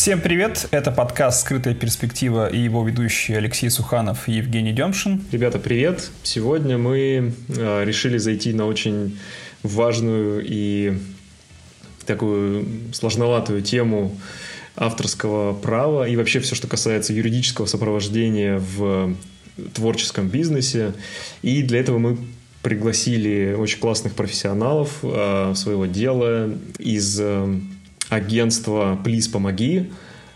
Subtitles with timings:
[0.00, 0.66] Всем привет!
[0.70, 5.22] Это подкаст «Скрытая перспектива» и его ведущие Алексей Суханов и Евгений Демшин.
[5.30, 6.10] Ребята, привет!
[6.22, 9.18] Сегодня мы э, решили зайти на очень
[9.62, 10.96] важную и
[12.06, 14.16] такую сложноватую тему
[14.74, 19.14] авторского права и вообще все, что касается юридического сопровождения в
[19.74, 20.94] творческом бизнесе.
[21.42, 22.16] И для этого мы
[22.62, 27.20] пригласили очень классных профессионалов э, своего дела из
[28.10, 29.90] агентства «Плиз, помоги»,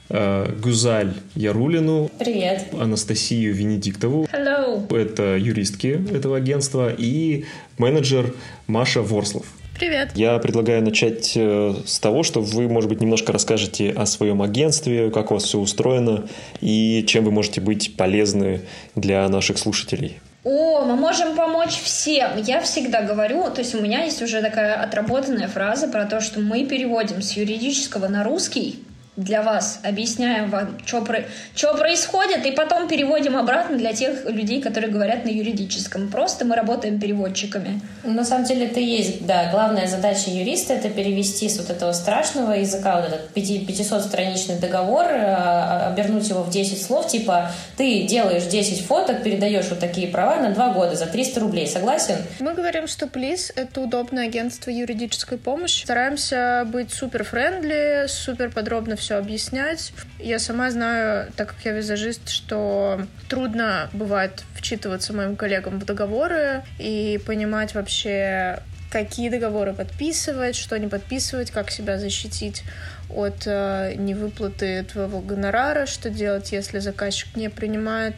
[0.08, 2.10] э, Гузаль Ярулину.
[2.18, 2.68] Привет.
[2.72, 4.26] Анастасию Венедиктову.
[4.32, 4.94] Hello.
[4.96, 6.92] Это юристки этого агентства.
[6.96, 7.44] И
[7.78, 8.32] менеджер
[8.66, 9.46] Маша Ворслов.
[9.78, 10.12] Привет.
[10.14, 15.10] Я предлагаю начать э, с того, что вы, может быть, немножко расскажете о своем агентстве,
[15.10, 16.28] как у вас все устроено
[16.60, 18.60] и чем вы можете быть полезны
[18.94, 20.18] для наших слушателей.
[20.44, 22.36] О, мы можем помочь всем.
[22.36, 26.38] Я всегда говорю, то есть у меня есть уже такая отработанная фраза про то, что
[26.40, 28.83] мы переводим с юридического на русский,
[29.16, 31.24] для вас, объясняем вам, что, про...
[31.54, 36.10] что происходит, и потом переводим обратно для тех людей, которые говорят на юридическом.
[36.10, 37.80] Просто мы работаем переводчиками.
[38.02, 41.92] На самом деле это и есть, да, главная задача юриста— это перевести с вот этого
[41.92, 48.44] страшного языка, вот этот 500-страничный договор, а, обернуть его в 10 слов, типа ты делаешь
[48.44, 51.68] 10 фоток, передаешь вот такие права на 2 года за 300 рублей.
[51.68, 52.16] Согласен?
[52.40, 55.84] Мы говорим, что Плиз— это удобное агентство юридической помощи.
[55.84, 59.92] Стараемся быть супер-френдли, супер подробно все объяснять.
[60.18, 66.62] Я сама знаю, так как я визажист, что трудно бывает вчитываться моим коллегам в договоры
[66.78, 72.62] и понимать вообще, какие договоры подписывать, что не подписывать, как себя защитить
[73.10, 78.14] от э, невыплаты твоего гонорара, что делать, если заказчик не принимает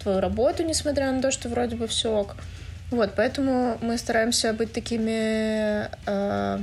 [0.00, 2.36] твою работу, несмотря на то, что вроде бы все ок.
[2.92, 6.58] Вот, поэтому мы стараемся быть такими, э,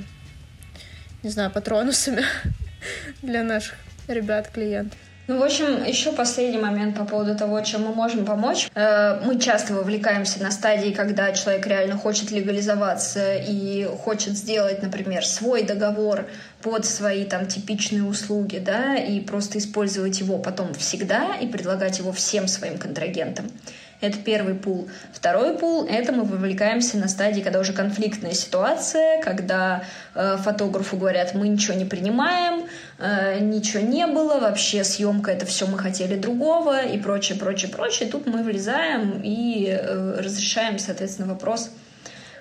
[1.24, 2.24] не знаю, патронусами
[3.22, 3.76] для наших
[4.08, 4.98] ребят, клиентов.
[5.28, 8.70] Ну, в общем, еще последний момент по поводу того, чем мы можем помочь.
[8.76, 15.26] Э, мы часто вовлекаемся на стадии, когда человек реально хочет легализоваться и хочет сделать, например,
[15.26, 16.28] свой договор
[16.62, 22.14] под свои там типичные услуги, да, и просто использовать его потом всегда и предлагать его
[22.14, 23.52] всем своим контрагентам.
[24.00, 24.88] Это первый пул.
[25.12, 31.34] Второй пул— это мы вовлекаемся на стадии, когда уже конфликтная ситуация, когда э, фотографу говорят,
[31.34, 32.68] мы ничего не принимаем,
[33.00, 38.08] э, ничего не было, вообще съемка— это все мы хотели другого и прочее, прочее, прочее.
[38.08, 41.72] Тут мы влезаем и э, разрешаем, соответственно, вопрос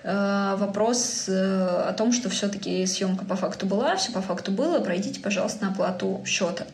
[0.04, 4.80] э, вопрос э, о том, что все-таки съемка по факту была, все по факту было,
[4.80, 6.66] пройдите, пожалуйста, на оплату счета.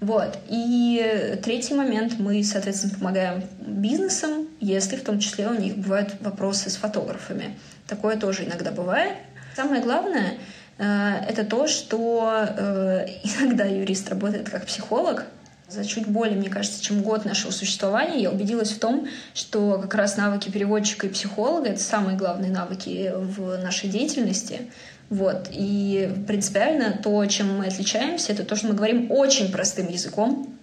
[0.00, 0.38] Вот.
[0.48, 6.68] И третий момент, мы, соответственно, помогаем бизнесам, если в том числе у них бывают вопросы
[6.70, 7.56] с фотографами.
[7.86, 9.14] Такое тоже иногда бывает.
[9.54, 10.34] Самое главное
[10.76, 15.24] э, это то, что э, иногда юрист работает как психолог.
[15.68, 19.94] За чуть более, мне кажется, чем год нашего существования я убедилась в том, что как
[19.96, 24.70] раз навыки переводчика и психолога— это самые главные навыки в нашей деятельности.
[25.08, 25.48] Вот.
[25.52, 30.54] И принципиально то, чем мы отличаемся, это то, что мы говорим очень простым языком,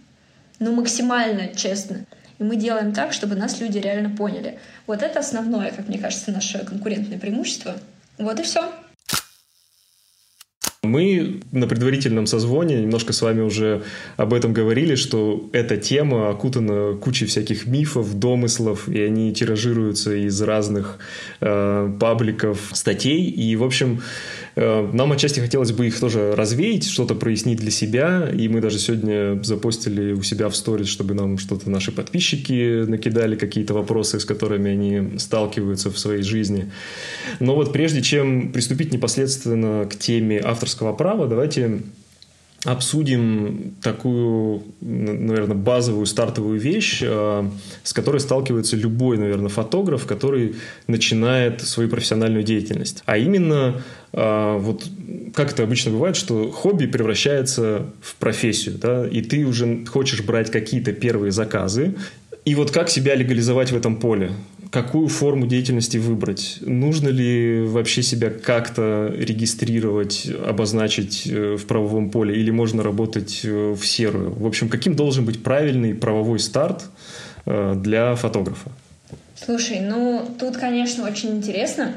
[0.59, 2.05] но максимально честно.
[2.39, 4.59] И мы делаем так, чтобы нас люди реально поняли.
[4.87, 7.75] Вот это основное, как мне кажется, наше конкурентное преимущество.
[8.17, 8.71] Вот и все.
[10.83, 13.83] Мы на предварительном созвоне немножко с вами уже
[14.17, 20.41] об этом говорили, что эта тема окутана кучей всяких мифов, домыслов, и они тиражируются из
[20.41, 20.97] разных
[21.39, 23.29] э, пабликов, статей.
[23.29, 24.01] И, в общем,
[24.55, 29.41] нам отчасти хотелось бы их тоже развеять, что-то прояснить для себя, и мы даже сегодня
[29.43, 34.71] запостили у себя в сторис, чтобы нам что-то наши подписчики накидали, какие-то вопросы, с которыми
[34.71, 36.71] они сталкиваются в своей жизни.
[37.39, 41.79] Но вот прежде чем приступить непосредственно к теме авторского права, давайте
[42.65, 47.49] обсудим такую, наверное, базовую стартовую вещь, э,
[47.83, 50.55] с которой сталкивается любой, наверное, фотограф, который
[50.87, 53.03] начинает свою профессиональную деятельность.
[53.05, 53.81] А именно,
[54.13, 54.85] э, вот
[55.33, 60.49] как это обычно бывает, что хобби превращается в профессию, да, и ты уже хочешь брать
[60.49, 61.95] какие-то первые заказы,
[62.45, 64.31] и вот как себя легализовать в этом поле?
[64.73, 66.57] Какую форму деятельности выбрать?
[66.61, 73.73] Нужно ли вообще себя как-то регистрировать, обозначить э, в правовом поле, или можно работать э,
[73.73, 74.33] в серую?
[74.33, 76.85] В общем, каким должен быть правильный правовой старт
[77.45, 78.71] э, для фотографа?
[79.35, 81.93] Слушай, ну тут, конечно, очень интересно,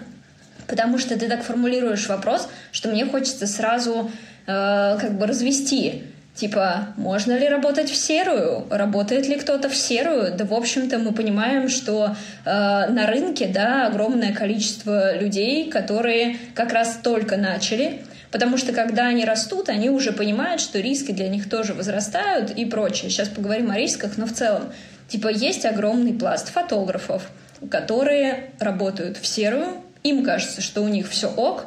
[0.66, 4.10] потому что ты так формулируешь вопрос, что мне хочется сразу
[4.46, 6.02] э, как бы развести
[6.36, 8.66] Типа, можно ли работать в серую?
[8.68, 10.36] Работает ли кто-то в серую?
[10.36, 16.72] Да, в общем-то, мы понимаем, что э, на рынке, да, огромное количество людей, которые как
[16.72, 18.02] раз только начали,
[18.32, 22.66] Потому что когда они растут, они уже понимают, что риски для них тоже возрастают и
[22.66, 23.08] прочее.
[23.08, 24.72] Сейчас поговорим о рисках, но в целом,
[25.08, 27.30] типа, есть огромный пласт фотографов,
[27.70, 31.66] которые работают в серую, им кажется, что у них все ок,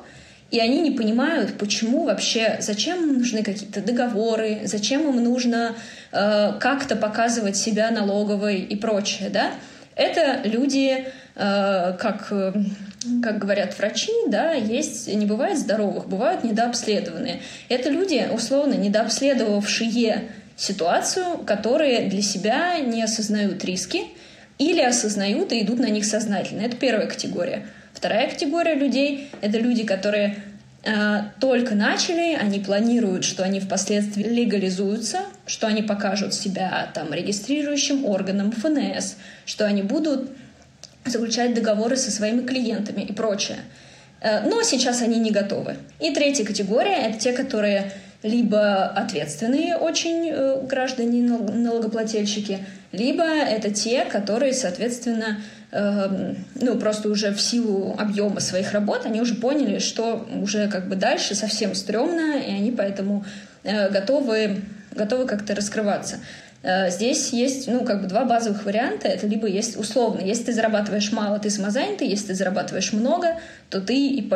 [0.52, 5.76] и они не понимают, почему вообще, зачем им нужны какие-то договоры, зачем им нужно
[6.12, 9.52] э, как-то показывать себя налоговой и прочее, да?
[9.96, 11.06] Это люди,
[11.36, 12.54] э, как, э,
[13.22, 17.42] как говорят врачи, да, есть, не бывает здоровых, бывают недообследованные.
[17.68, 24.08] Это люди, условно, недообследовавшие ситуацию, которые для себя не осознают риски
[24.58, 26.62] или осознают и идут на них сознательно.
[26.62, 27.68] Это первая категория.
[28.00, 30.38] Вторая категория людей— это люди, которые
[30.86, 38.06] э, только начали, они планируют, что они впоследствии легализуются, что они покажут себя там регистрирующим
[38.06, 40.32] органом ФНС, что они будут
[41.04, 43.58] заключать договоры со своими клиентами и прочее.
[44.22, 45.76] Э, но сейчас они не готовы.
[46.00, 47.92] И третья категория— это те, которые
[48.24, 55.40] либо ответственные очень э, граждане налогоплательщики, либо это те, которые, соответственно,
[55.72, 60.90] э, ну, просто уже в силу объема своих работ, они уже поняли, что уже как
[60.90, 63.26] бы дальше совсем стрёмно, и они поэтому
[63.64, 66.18] э, готовы, готовы как-то раскрываться.
[66.62, 69.08] Э, здесь есть, ну, как бы два базовых варианта.
[69.08, 73.40] Это либо есть условно, если ты зарабатываешь мало, ты самозанятый, если ты зарабатываешь много,
[73.70, 74.34] то ты ИП.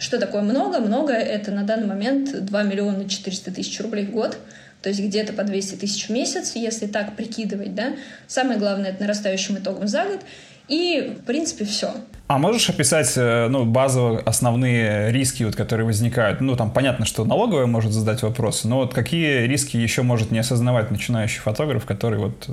[0.00, 0.80] Что такое много?
[0.80, 4.38] Много— это на данный момент 2 миллиона 400 тысяч рублей в год,
[4.82, 7.92] то есть где-то по 200 тысяч в месяц, если так прикидывать, да.
[8.26, 10.20] Самое главное— это нарастающим итогом за год.
[10.68, 11.92] И, в принципе, все.
[12.28, 16.40] А можешь описать, э, ну, базовые основные риски, вот, которые возникают?
[16.40, 20.38] Ну, там понятно, что налоговая может задать вопросы, но вот какие риски еще может не
[20.38, 22.48] осознавать начинающий фотограф, который вот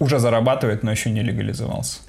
[0.00, 2.00] уже зарабатывает, но еще не легализовался?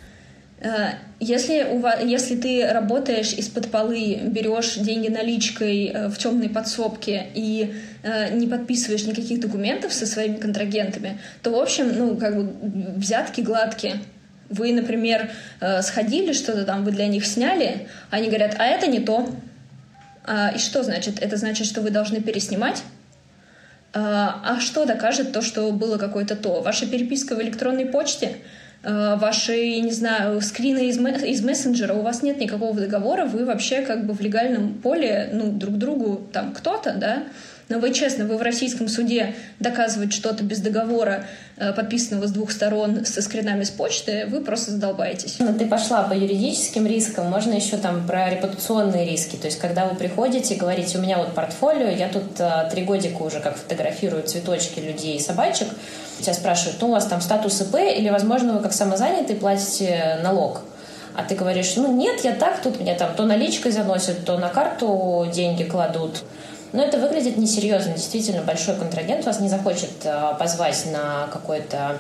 [0.64, 6.50] Э, если, у вас, если ты работаешь из-под полы, берешь деньги наличкой э, в темной
[6.50, 12.38] подсобке и э, не подписываешь никаких документов со своими контрагентами, то, в общем, ну, как
[12.38, 12.54] бы
[12.96, 13.98] взятки гладкие.
[14.50, 15.32] Вы, например,
[15.82, 19.28] сходили, что-то там вы для них сняли, они говорят, а это не то.
[20.26, 21.20] А, и что значит?
[21.24, 22.84] Это значит, что вы должны переснимать?
[23.94, 26.62] А что докажет то, что было какое-то то?
[26.62, 28.36] Ваша переписка в электронной почте—
[28.84, 34.06] ваши, не знаю, скрины из, из мессенджера, у вас нет никакого договора, вы вообще как
[34.06, 37.24] бы в легальном поле, ну, друг другу там кто-то, да,
[37.74, 41.26] но вы честно, вы в российском суде доказывать что-то без договора,
[41.58, 45.38] э, подписанного с двух сторон со скринами с почты, вы просто задолбаетесь.
[45.40, 49.38] Ну, ты пошла по юридическим рискам, можно еще там про репутационные риски.
[49.38, 52.84] То есть, когда вы приходите и говорите, у меня вот портфолио, я тут э, три
[52.84, 55.68] годика уже как фотографирую цветочки людей и собачек,
[56.22, 60.62] тебя спрашивают, ну, у вас там статус ИП или, возможно, вы как самозанятый платите налог?
[61.16, 64.50] А ты говоришь, ну нет, я так, тут меня там то наличкой заносят, то на
[64.50, 66.24] карту деньги кладут.
[66.74, 67.94] Но это выглядит несерьезно.
[67.94, 71.98] Действительно, большой контрагент вас не захочет э, позвать на какой-то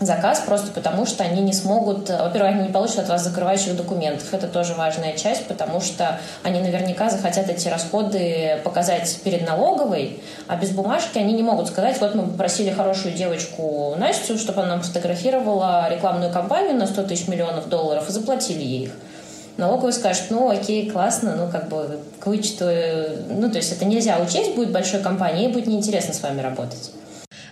[0.00, 3.76] заказ просто потому, что они не смогут, э, во-первых, они не получат от вас закрывающих
[3.76, 4.32] документов.
[4.34, 10.56] Это тоже важная часть, потому что они наверняка захотят эти расходы показать перед налоговой, а
[10.56, 14.82] без бумажки они не могут сказать, вот мы попросили хорошую девочку Настю, чтобы она нам
[14.82, 18.92] фотографировала рекламную кампанию на 100 тысяч миллионов долларов и заплатили ей их.
[19.56, 22.66] Налоговый скажет, ну окей, классно, ну как бы к вычету,
[23.28, 26.90] ну то есть это нельзя учесть будет большой компании, ей будет неинтересно с вами работать.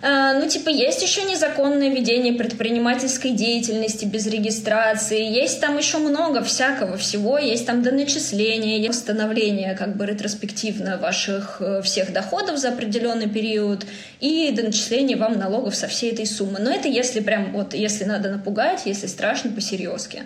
[0.00, 6.42] А, ну, типа, есть еще незаконное ведение предпринимательской деятельности без регистрации, есть там еще много
[6.42, 12.68] всякого всего, есть там доначисления, есть восстановление как бы ретроспективно ваших э, всех доходов за
[12.68, 13.86] определенный период
[14.20, 16.60] и доначисление вам налогов со всей этой суммы.
[16.60, 20.22] Но это если прям вот, если надо напугать, если страшно, по-серьезки.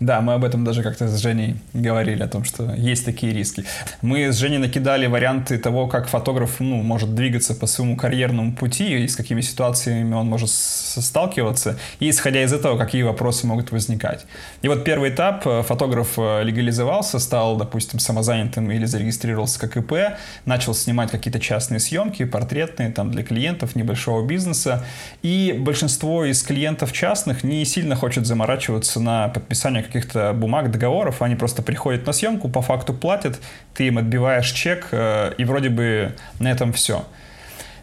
[0.00, 3.64] Да, мы об этом даже как-то с Женей говорили, о том, что есть такие риски.
[4.00, 9.04] Мы с Женей накидали варианты того, как фотограф ну, может двигаться по своему карьерному пути
[9.04, 14.24] и с какими ситуациями он может сталкиваться, и исходя из этого, какие вопросы могут возникать.
[14.62, 20.16] И вот первый этап, э, фотограф э, легализовался, стал, допустим, самозанятым или зарегистрировался как ИП,
[20.44, 24.84] начал снимать какие-то частные съемки, портретные, там, для клиентов небольшого бизнеса,
[25.22, 31.34] и большинство из клиентов частных не сильно хочет заморачиваться на подписание каких-то бумаг, договоров, они
[31.34, 33.40] просто приходят на съемку, по факту платят,
[33.74, 37.04] ты им отбиваешь чек, э, и вроде бы на этом все.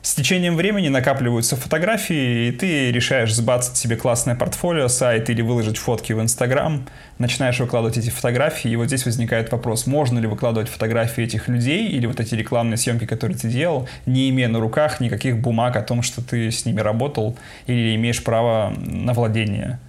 [0.06, 5.78] С течением времени накапливаются фотографии, и ты решаешь сбацать себе классное портфолио, сайт или выложить
[5.78, 10.70] фотки в Инстаграм, начинаешь выкладывать эти фотографии, и вот здесь возникает вопрос, можно ли выкладывать
[10.70, 15.00] фотографии этих людей или вот эти рекламные съемки, которые ты делал, не имея на руках
[15.00, 17.36] никаких бумаг о том, что ты с ними работал
[17.66, 19.80] или имеешь право на владение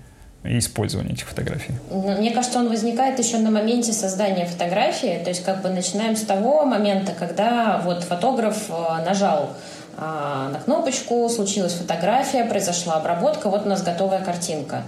[0.49, 1.75] и использования этих фотографий?
[1.91, 5.21] Ну, мне кажется, он возникает еще на моменте создания фотографии.
[5.23, 9.51] То есть как бы начинаем с того момента, когда вот фотограф э, нажал
[9.99, 14.83] а, на кнопочку, случилась фотография, произошла обработка, вот у нас готовая картинка.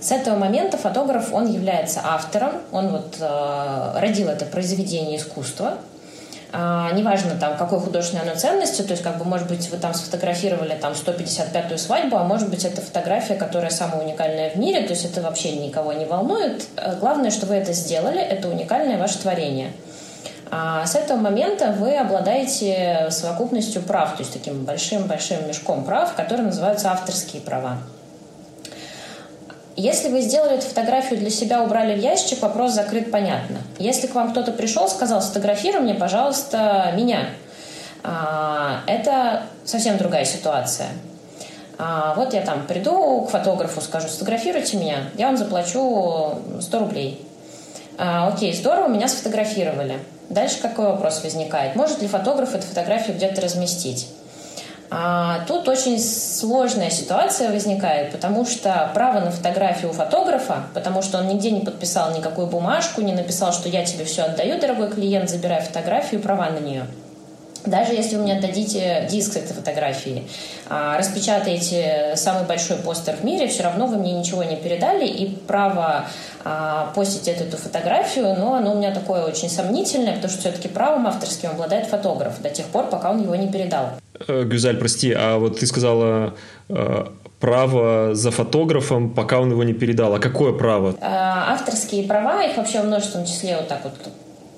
[0.00, 5.78] С этого момента фотограф, он является автором, он вот э, родил это произведение искусства,
[6.52, 9.94] а, неважно там какой художественной оно ценности, то есть как бы может быть вы там
[9.94, 14.92] сфотографировали там 155-ю свадьбу, а может быть это фотография, которая самая уникальная в мире, то
[14.92, 16.64] есть это вообще никого не волнует.
[16.76, 19.72] Э, главное, что вы это сделали, это уникальное ваше творение.
[20.50, 26.46] А с этого момента вы обладаете совокупностью прав, то есть таким большим-большим мешком прав, которые
[26.46, 27.78] называются авторские права.
[29.80, 33.56] Если вы сделали эту фотографию для себя, убрали в ящик, вопрос закрыт, понятно.
[33.78, 37.30] Если к вам кто-то пришел, сказал, сфотографируй мне, пожалуйста, меня.
[38.02, 40.88] А, это совсем другая ситуация.
[41.78, 47.26] А, вот я там приду к фотографу, скажу, сфотографируйте меня, я вам заплачу 100 рублей.
[47.96, 49.98] А, окей, здорово, меня сфотографировали.
[50.28, 51.74] Дальше какой вопрос возникает?
[51.74, 54.08] Может ли фотограф эту фотографию где-то разместить?
[54.92, 61.18] А тут очень сложная ситуация возникает, потому что право на фотографию у фотографа, потому что
[61.18, 65.30] он нигде не подписал никакую бумажку, не написал, что я тебе все отдаю, дорогой клиент,
[65.30, 66.86] забирай фотографию, права на нее.
[67.66, 70.24] Даже если вы мне отдадите диск с этой фотографии,
[70.68, 75.26] а, распечатаете самый большой постер в мире, все равно вы мне ничего не передали, и
[75.46, 76.06] право
[76.44, 80.68] а, постить эту, эту фотографию, но оно у меня такое очень сомнительное, потому что все-таки
[80.68, 83.90] правом авторским обладает фотограф до тех пор, пока он его не передал.
[84.26, 86.34] Э, Гюзаль, прости, а вот ты сказала
[86.68, 87.06] э,
[87.40, 90.14] право за фотографом, пока он его не передал.
[90.14, 90.94] А какое право?
[91.00, 93.94] А, авторские права, их вообще в множественном числе вот так вот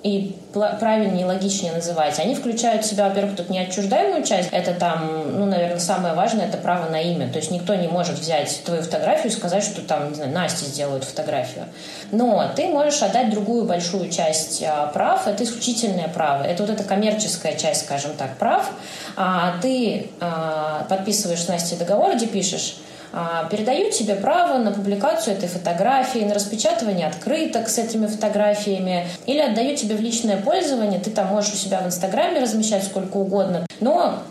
[0.02, 5.38] и правильнее и логичнее называть, они включают в себя, во-первых, тут неотчуждаемую часть, это там,
[5.38, 8.82] ну, наверное, самое важное, это право на имя, то есть никто не может взять твою
[8.82, 11.66] фотографию и сказать, что там, не знаю, Настя сделает фотографию.
[12.10, 16.82] Но ты можешь отдать другую большую часть а, прав, это исключительное право, это вот эта
[16.82, 18.70] коммерческая часть, скажем так, прав.
[19.16, 22.76] А, ты а, подписываешь с Настей договор, где пишешь,
[23.12, 29.38] а, передаю тебе право на публикацию этой фотографии, на распечатывание открыток с этими фотографиями, или
[29.38, 33.66] отдаю тебе в личное пользование, ты там можешь у себя в Инстаграме размещать сколько угодно,
[33.80, 34.22] но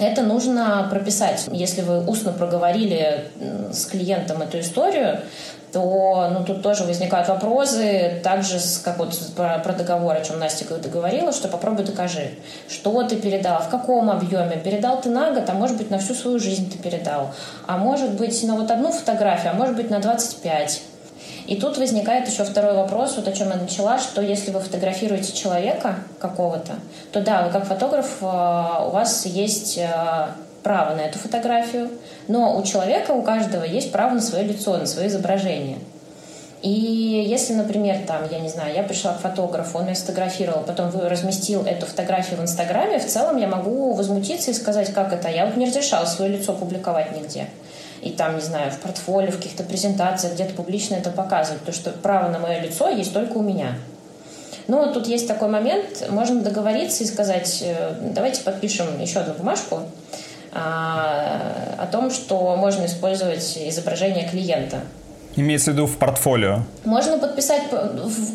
[0.00, 1.46] это нужно прописать.
[1.52, 3.24] Если вы устно проговорили
[3.72, 5.20] с клиентом эту историю,
[5.72, 10.64] то ну, тут тоже возникают вопросы, также как вот про, про договор, о чем Настя
[10.64, 12.30] говорила, что попробуй докажи,
[12.68, 14.60] что ты передал, в каком объеме.
[14.62, 17.30] Передал ты на год, а может быть на всю свою жизнь ты передал.
[17.66, 20.82] А может быть на вот одну фотографию, а может быть на 25.
[21.46, 25.32] И тут возникает еще второй вопрос, вот о чем я начала, что если вы фотографируете
[25.32, 26.74] человека какого-то,
[27.10, 29.88] то да, вы как фотограф, э, у вас есть э,
[30.68, 31.88] право на эту фотографию,
[32.28, 35.78] но у человека, у каждого есть право на свое лицо, на свое изображение.
[36.60, 36.68] И
[37.26, 41.64] если, например, там, я не знаю, я пришла к фотографу, он меня сфотографировал, потом разместил
[41.64, 45.30] эту фотографию в Инстаграме, в целом я могу возмутиться и сказать, как это.
[45.30, 47.46] Я вот не разрешала свое лицо публиковать нигде.
[48.02, 51.92] И там, не знаю, в портфолио, в каких-то презентациях, где-то публично это показывать, потому что
[51.92, 53.78] право на мое лицо есть только у меня.
[54.66, 59.80] Но тут есть такой момент, можно договориться и сказать, э, давайте подпишем еще одну бумажку,
[60.52, 64.80] о том, что можно использовать изображение клиента.
[65.36, 66.62] Имеется в виду в портфолио?
[66.84, 67.62] Можно подписать,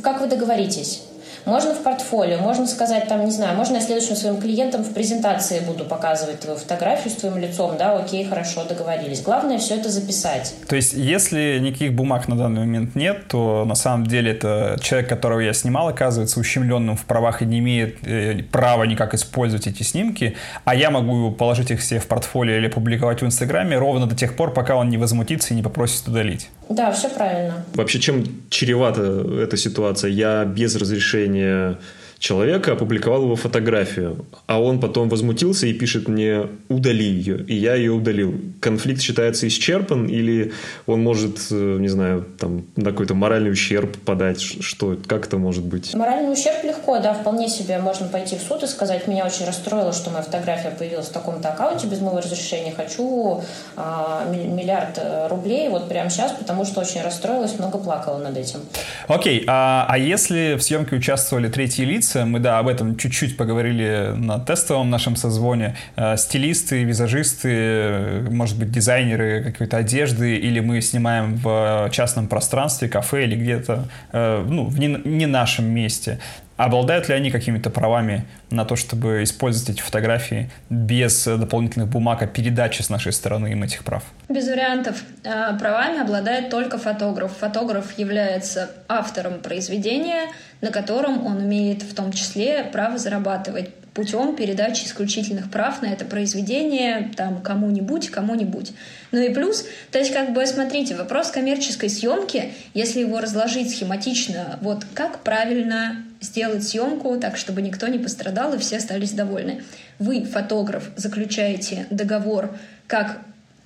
[0.03, 1.03] как вы договоритесь.
[1.46, 5.60] Можно в портфолио, можно сказать, там, не знаю, можно я следующим своим клиентам в презентации
[5.60, 9.22] буду показывать твою фотографию с твоим лицом, да, окей, хорошо, договорились.
[9.22, 10.54] Главное все это записать.
[10.68, 15.10] То есть, если никаких бумаг на данный момент нет, то на самом деле это человек,
[15.10, 19.84] которого я снимал, оказывается ущемленным в правах и не имеет э, права никак использовать эти
[19.84, 24.16] снимки, а я могу положить их все в портфолио или публиковать в Инстаграме ровно до
[24.16, 26.50] тех пор, пока он не возмутится и не попросит удалить.
[26.70, 27.65] Да, все правильно.
[27.74, 29.01] Вообще, чем чревата
[29.41, 30.12] эта ситуация?
[30.12, 31.77] Я без разрешения
[32.24, 37.75] человека, опубликовал его фотографию, а он потом возмутился и пишет мне «удали ее», и я
[37.75, 38.34] ее удалил.
[38.62, 40.53] Конфликт считается исчерпан или
[40.86, 44.39] он может, э, не знаю, там, на какой-то моральный ущерб подать?
[44.39, 45.94] Что, как это может быть?
[45.94, 49.92] Моральный ущерб легко, да, вполне себе можно пойти в суд и сказать, меня очень расстроило,
[49.92, 53.44] что моя фотография появилась в таком-то аккаунте без моего разрешения, хочу
[53.75, 58.62] а, миллиард э, рублей вот прямо сейчас, потому что очень расстроилась, много плакала над этим.
[59.10, 64.13] Окей, а, а если в съемке участвовали третьи лица, мы, да, об этом чуть-чуть поговорили
[64.15, 65.75] на тестовом нашем созвоне.
[65.96, 73.25] Э, стилисты, визажисты, может быть, дизайнеры какой-то одежды, или мы снимаем в частном пространстве, кафе
[73.25, 76.20] или где-то, э, ну, в не, не нашем месте.
[76.57, 82.27] Обладают ли они какими-то правами на то, чтобы использовать эти фотографии без дополнительных бумаг о
[82.27, 84.03] передаче с нашей стороны им этих прав?
[84.29, 85.03] Без вариантов.
[85.25, 87.31] А, правами обладает только фотограф.
[87.39, 90.27] Фотограф является автором произведения,
[90.62, 96.06] на котором он имеет в том числе право зарабатывать путем передачи исключительных прав на это
[96.06, 98.72] произведение там кому-нибудь, кому-нибудь.
[99.12, 104.58] Ну и плюс, то есть как бы, смотрите, вопрос коммерческой съемки, если его разложить схематично,
[104.62, 109.64] вот как правильно сделать съемку так, чтобы никто не пострадал и все остались довольны.
[110.00, 112.56] Вы, фотограф, заключаете договор
[112.88, 113.20] как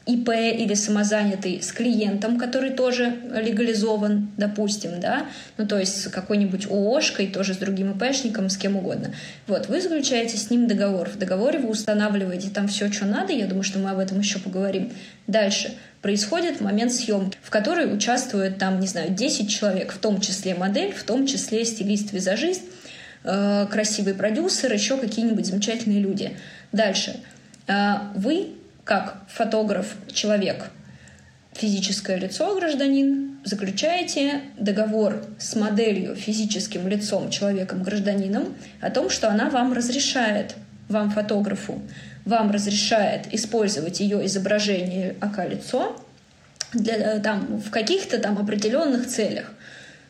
[0.07, 5.25] ИП или самозанятый с клиентом, который тоже легализован, допустим, да,
[5.57, 9.13] ну то есть с какой-нибудь ООшкой, тоже с другим ИПшником, с кем угодно.
[9.47, 11.09] Вот, вы заключаете с ним договор.
[11.09, 14.39] В договоре вы устанавливаете там все, что надо, я думаю, что мы об этом еще
[14.39, 14.91] поговорим.
[15.27, 20.55] Дальше происходит момент съемки, в которой участвует там, не знаю, 10 человек, в том числе
[20.55, 22.61] модель, в том числе стилист-визажист,
[23.23, 26.31] э, красивый продюсер, еще какие-нибудь замечательные люди.
[26.71, 27.17] Дальше.
[27.67, 28.56] Э, вы
[28.87, 30.71] как фотограф, человек,
[31.53, 39.49] физическое лицо, гражданин, заключаете договор с моделью, физическим лицом, человеком, гражданином о том, что она
[39.49, 40.55] вам разрешает,
[40.87, 41.81] вам, фотографу,
[42.23, 45.97] вам разрешает использовать ее изображение АК-лицо
[46.73, 49.51] для, там, в каких-то там определенных целях.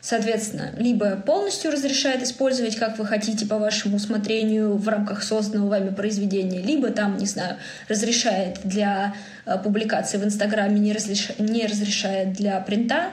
[0.00, 5.90] Соответственно, либо полностью разрешает использовать, как вы хотите, по вашему усмотрению в рамках созданного вами
[5.90, 7.56] произведения, либо там, не знаю,
[7.88, 9.14] разрешает для
[9.44, 11.32] э, публикации в Инстаграме, не, разреш...
[11.38, 13.10] не разрешает для принта,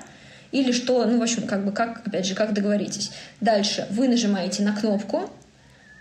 [0.51, 3.11] или что, ну, в общем, как бы, как, опять же, как договоритесь.
[3.41, 5.29] Дальше вы нажимаете на кнопку,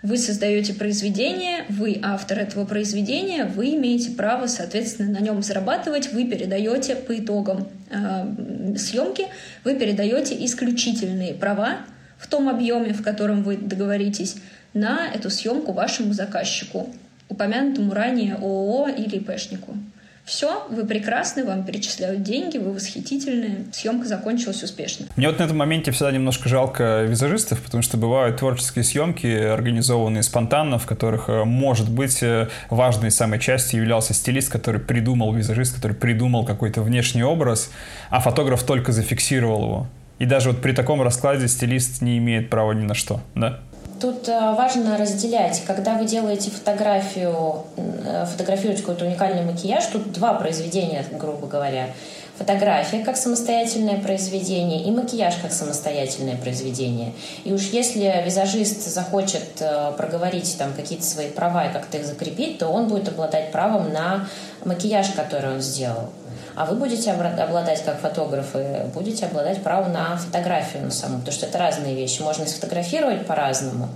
[0.04, 6.26] вы создаете произведение, вы автор этого произведения, вы имеете право, соответственно, на нем зарабатывать, вы
[6.26, 9.28] передаете по итогам э, съемки,
[9.64, 11.78] вы передаете исключительные права
[12.18, 14.36] в том объеме, в котором вы договоритесь,
[14.74, 16.92] на эту съемку вашему заказчику,
[17.30, 19.74] упомянутому ранее ООО или ИПшнику.
[20.24, 25.06] Все, вы прекрасны, вам перечисляют деньги, вы восхитительны, съемка закончилась успешно.
[25.16, 30.22] Мне вот на этом моменте всегда немножко жалко визажистов, потому что бывают творческие съемки, организованные
[30.22, 35.74] спонтанно, в которых, э, может быть, э, важной самой частью являлся стилист, который придумал, визажист,
[35.74, 37.70] который придумал какой-то внешний образ,
[38.08, 39.86] а фотограф только зафиксировал его.
[40.18, 43.60] И даже вот при таком раскладе стилист не имеет права ни на что, да?
[44.04, 50.34] Тут э, важно разделять, когда вы делаете фотографию, э, фотографируете какой-то уникальный макияж, тут два
[50.34, 51.88] произведения, грубо говоря.
[52.36, 57.14] Фотография как самостоятельное произведение и макияж как самостоятельное произведение.
[57.44, 62.58] И уж если визажист захочет э, проговорить там какие-то свои права и как-то их закрепить,
[62.58, 64.28] то он будет обладать правом на
[64.66, 66.10] макияж, который он сделал
[66.56, 71.46] а вы будете обладать, как фотографы, будете обладать правом на фотографию на саму, потому что
[71.46, 72.22] это разные вещи.
[72.22, 73.88] Можно сфотографировать по-разному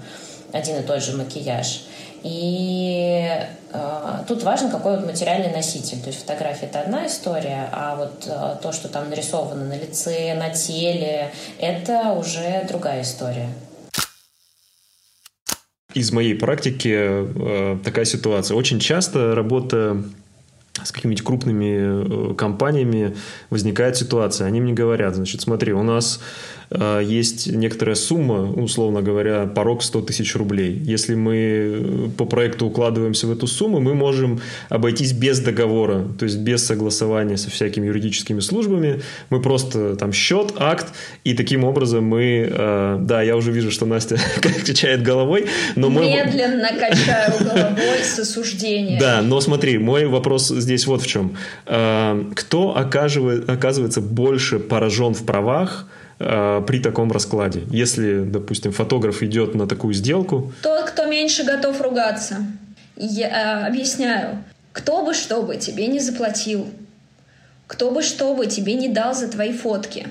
[0.52, 1.84] один и тот же макияж.
[2.22, 3.30] И
[3.72, 6.00] э, тут важно, какой вот материальный носитель.
[6.00, 10.34] То есть фотография это одна история, а вот э, то, что там нарисовано на лице,
[10.34, 13.48] на теле, это уже другая история.
[15.94, 18.56] Из моей практики э, такая ситуация.
[18.56, 20.02] Очень часто работа
[20.84, 23.16] с какими-нибудь крупными э, компаниями
[23.50, 24.46] возникает ситуация.
[24.46, 26.20] Они мне говорят, значит, смотри, у нас
[26.70, 30.72] есть некоторая сумма, условно говоря, порог 100 тысяч рублей.
[30.72, 36.24] Если мы э, по проекту укладываемся в эту сумму, мы можем обойтись без договора, то
[36.24, 39.00] есть без согласования со всякими юридическими службами.
[39.30, 40.92] Мы просто там счет, акт,
[41.24, 42.48] и таким образом мы...
[42.50, 44.18] Э, да, я уже вижу, что Настя
[44.66, 46.06] качает головой, но мой...
[46.06, 48.98] Медленно качаю головой с осуждением.
[48.98, 51.36] Да, но смотри, мой вопрос здесь вот в чем.
[51.64, 55.86] Кто оказывается больше поражен в правах,
[56.20, 57.62] Э, при таком раскладе.
[57.70, 60.52] Если, допустим, фотограф идет на такую сделку...
[60.62, 62.38] Тот, кто меньше готов ругаться.
[62.96, 64.42] Я э, объясняю.
[64.72, 66.66] Кто бы что бы тебе не заплатил,
[67.68, 70.08] кто бы что бы тебе не дал за твои фотки,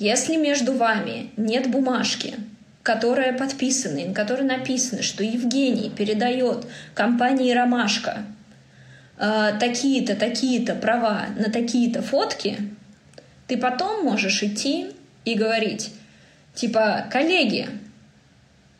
[0.00, 2.34] если между вами нет бумажки,
[2.82, 8.24] которая подписана, на которой написано, что Евгений передает компании «Ромашка»
[9.16, 12.58] э, такие-то, такие-то права на такие-то фотки,
[13.46, 14.95] ты потом можешь идти
[15.26, 15.90] и говорить,
[16.54, 17.68] типа, коллеги,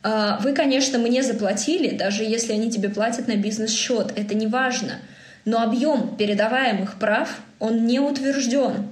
[0.02, 5.00] а, вы, конечно, мне заплатили, даже если они тебе платят на бизнес-счет, это не важно,
[5.44, 8.88] но объем передаваемых прав, он не утвержден.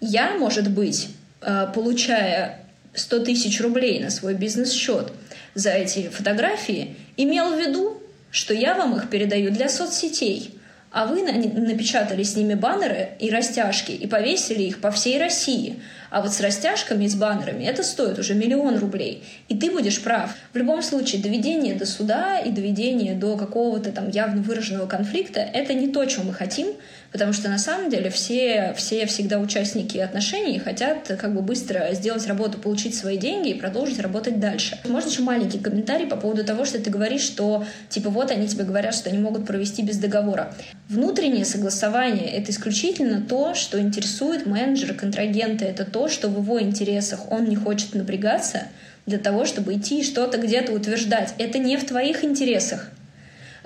[0.00, 1.10] Я, может быть,
[1.42, 2.60] а, получая
[2.94, 5.12] 100 тысяч рублей на свой бизнес-счет
[5.54, 10.55] за эти фотографии, имел в виду, что я вам их передаю для соцсетей,
[10.96, 15.78] а вы напечатали с ними баннеры и растяжки и повесили их по всей России.
[16.08, 19.22] А вот с растяжками и с баннерами это стоит уже миллион рублей.
[19.48, 20.34] И ты будешь прав.
[20.54, 25.74] В любом случае, доведение до суда и доведение до какого-то там явно выраженного конфликта— это
[25.74, 26.68] не то, чего мы хотим,
[27.12, 32.26] потому что на самом деле все, все всегда участники отношений хотят как бы быстро сделать
[32.26, 34.78] работу, получить свои деньги и продолжить работать дальше.
[34.84, 38.64] Можно еще маленький комментарий по поводу того, что ты говоришь, что типа вот они тебе
[38.64, 40.54] говорят, что они могут провести без договора.
[40.88, 45.64] Внутреннее согласование— это исключительно то, что интересует менеджера, контрагента.
[45.64, 48.64] Это то, что в его интересах он не хочет напрягаться
[49.06, 51.34] для того, чтобы идти и что-то где-то утверждать.
[51.38, 52.90] Это не в твоих интересах.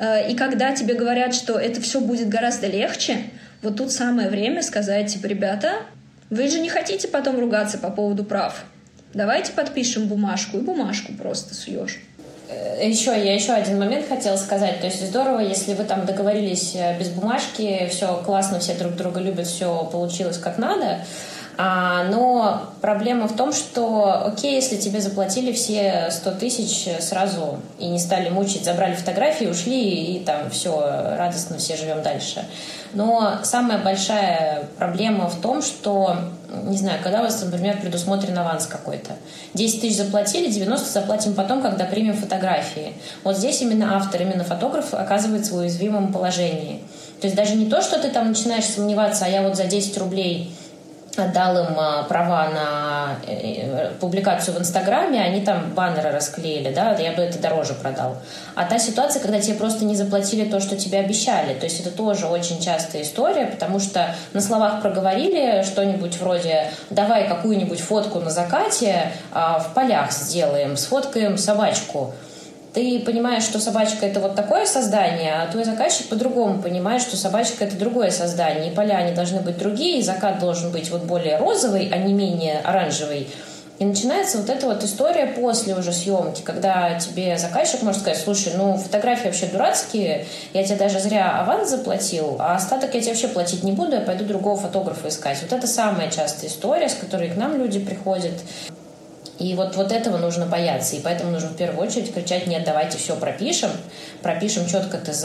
[0.01, 3.25] Э, и когда тебе говорят, что это все будет гораздо легче,
[3.63, 5.75] вот тут самое время сказать, типа, ребята,
[6.31, 8.65] вы же не хотите потом ругаться по поводу прав.
[9.13, 12.01] Давайте подпишем бумажку, и бумажку просто суешь.
[12.49, 14.81] Э, еще, я еще один момент хотела сказать.
[14.81, 19.21] То есть здорово, если вы там договорились э, без бумажки, все классно, все друг друга
[19.21, 21.01] любят, все получилось как надо.
[21.63, 27.87] А, но проблема в том, что, окей, если тебе заплатили все 100 тысяч сразу и
[27.87, 30.81] не стали мучить, забрали фотографии, ушли, и там все,
[31.19, 32.47] радостно все живем дальше.
[32.95, 36.17] Но самая большая проблема в том, что,
[36.65, 39.11] не знаю, когда у вас, например, предусмотрен аванс какой-то.
[39.53, 42.95] 10 тысяч заплатили, 90 заплатим потом, когда примем фотографии.
[43.23, 46.81] Вот здесь именно автор, именно фотограф оказывается в уязвимом положении.
[47.21, 49.99] То есть даже не то, что ты там начинаешь сомневаться, а я вот за 10
[49.99, 50.55] рублей
[51.17, 56.97] отдал им а, права на э, э, публикацию в Инстаграме, они там баннеры расклеили, да,
[56.97, 58.17] я бы это дороже продал.
[58.55, 61.91] А та ситуация, когда тебе просто не заплатили то, что тебе обещали, то есть это
[61.91, 68.31] тоже очень частая история, потому что на словах проговорили что-нибудь вроде «давай какую-нибудь фотку на
[68.31, 72.15] закате а, в полях сделаем, сфоткаем собачку»,
[72.73, 77.65] ты понимаешь, что собачка это вот такое создание, а твой заказчик по-другому понимает, что собачка
[77.65, 81.37] это другое создание, и поля они должны быть другие, и закат должен быть вот более
[81.37, 83.29] розовый, а не менее оранжевый.
[83.81, 88.53] И начинается вот эта вот история после уже съемки, когда тебе заказчик может сказать, слушай,
[88.55, 93.29] ну фотографии вообще дурацкие, я тебе даже зря аванс заплатил, а остаток я тебе вообще
[93.29, 95.39] платить не буду, я пойду другого фотографа искать.
[95.41, 98.35] Вот это самая частая история, с которой к нам люди приходят.
[99.41, 100.95] И вот, вот этого нужно бояться.
[100.97, 103.71] И поэтому нужно в первую очередь кричать, нет, давайте все пропишем,
[104.23, 105.25] пропишем четко ТЗ.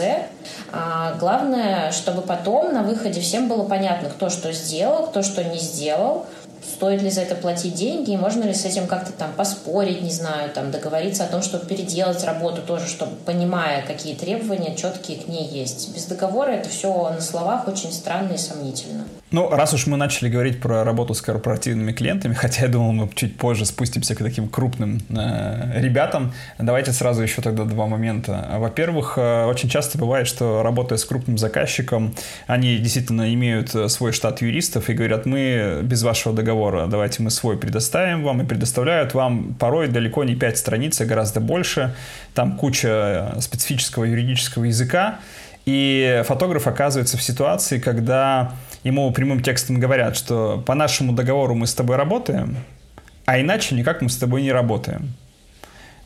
[0.72, 5.58] А главное, чтобы потом на выходе всем было понятно, кто что сделал, кто что не
[5.58, 6.24] сделал,
[6.66, 10.10] стоит ли за это платить деньги, и можно ли с этим как-то там поспорить, не
[10.10, 15.28] знаю, там договориться о том, чтобы переделать работу тоже, чтобы понимая, какие требования четкие к
[15.28, 15.94] ней есть.
[15.94, 19.04] Без договора это все на словах очень странно и сомнительно.
[19.32, 23.10] Ну, раз уж мы начали говорить про работу с корпоративными клиентами, хотя я думал, мы
[23.14, 28.46] чуть позже спустимся к таким крупным э, ребятам, давайте сразу еще тогда два момента.
[28.56, 32.14] Во-первых, э, очень часто бывает, что работая с крупным заказчиком,
[32.46, 37.30] они действительно имеют э, свой штат юристов и говорят, мы без вашего договора, давайте мы
[37.30, 41.96] свой предоставим вам, и предоставляют вам порой далеко не пять страниц, а гораздо больше.
[42.32, 45.18] Там куча специфического юридического языка,
[45.64, 48.52] и фотограф оказывается в ситуации, когда
[48.84, 52.56] ему прямым текстом говорят, что по нашему договору мы с тобой работаем,
[53.24, 55.14] а иначе никак мы с тобой не работаем.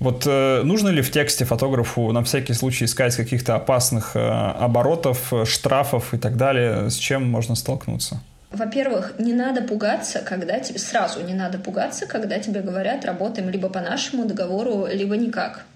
[0.01, 5.31] Вот э, нужно ли в тексте фотографу на всякий случай искать каких-то опасных э, оборотов,
[5.33, 8.23] э, штрафов и так далее, с чем можно столкнуться?
[8.51, 13.69] Во-первых, не надо пугаться, когда тебе сразу не надо пугаться, когда тебе говорят, работаем либо
[13.69, 15.67] по нашему договору, либо никак.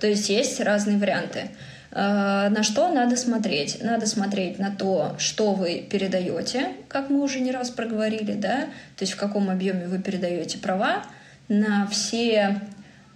[0.00, 1.50] То есть есть разные варианты.
[1.94, 3.82] Э, на что надо смотреть?
[3.82, 9.02] Надо смотреть на то, что вы передаете, как мы уже не раз проговорили, да, то
[9.02, 11.04] есть в каком объеме вы передаете права,
[11.48, 12.60] на все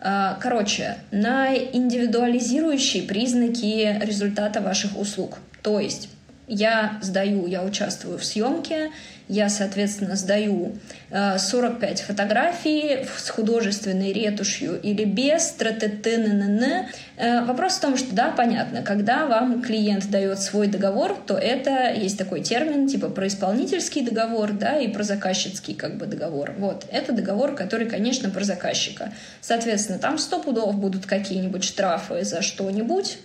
[0.01, 5.38] э, Короче, на индивидуализирующие признаки результата ваших услуг.
[5.62, 6.09] То есть
[6.47, 8.91] я сдаю, я участвую в съемке,
[9.29, 10.77] я, соответственно, сдаю
[11.11, 16.87] 45 э, фотографий с художественной ретушью или без, тра-т-т-н-н-н.
[17.17, 21.93] Э, вопрос в том, что, да, понятно, когда вам клиент дает свой договор, то это
[21.93, 26.55] есть такой термин, типа про исполнительский договор, да, и про заказчицкий как бы договор.
[26.59, 29.12] Вот, это договор, который, конечно, про заказчика.
[29.41, 33.19] Соответственно, там сто пудов будут какие-нибудь штрафы за что-нибудь,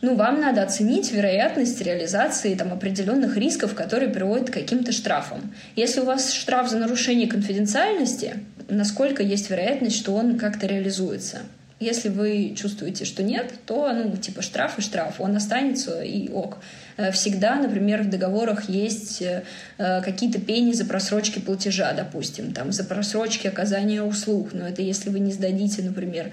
[0.00, 5.52] ну, вам надо оценить вероятность реализации там, определенных рисков, которые приводят к каким-то штрафам.
[5.74, 8.34] Если у вас штраф за нарушение конфиденциальности,
[8.68, 11.40] насколько есть вероятность, что он как-то реализуется?
[11.80, 16.58] Если вы чувствуете, что нет, то, ну, типа, штраф и штраф, он останется и ок.
[16.96, 19.44] Э, всегда, например, в договорах есть э,
[19.76, 25.20] какие-то пени за просрочки платежа, допустим, там, за просрочки оказания услуг, но это если вы
[25.20, 26.32] не сдадите, например,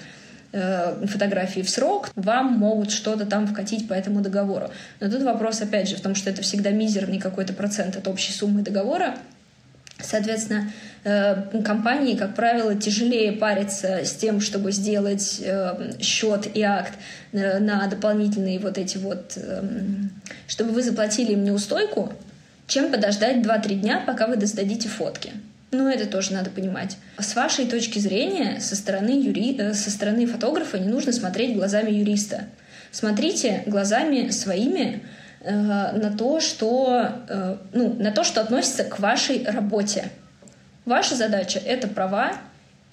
[0.55, 4.69] э, фотографии в срок, вам могут что-то там вкатить по этому договору.
[4.99, 8.31] Но тут вопрос, опять же, в том, что это всегда мизерный какой-то процент от общей
[8.31, 9.15] суммы договора,
[9.97, 10.71] Соответственно,
[11.05, 16.93] э, компании, как правило, тяжелее париться с тем, чтобы сделать э, счет и акт
[17.31, 20.11] на дополнительные вот эти вот, эм,
[20.47, 22.11] чтобы вы заплатили им неустойку,
[22.67, 25.31] чем подождать 2-3 дня, пока вы сдадите фотки.
[25.77, 26.97] Ну, это тоже надо понимать.
[27.17, 29.73] С вашей точки зрения, со стороны, юри...
[29.73, 32.45] со стороны фотографа не нужно смотреть глазами юриста.
[32.91, 35.01] Смотрите глазами своими,
[35.45, 40.09] Э, на то, что, э, ну, на то, что относится к вашей работе.
[40.85, 42.33] Ваша задача— это права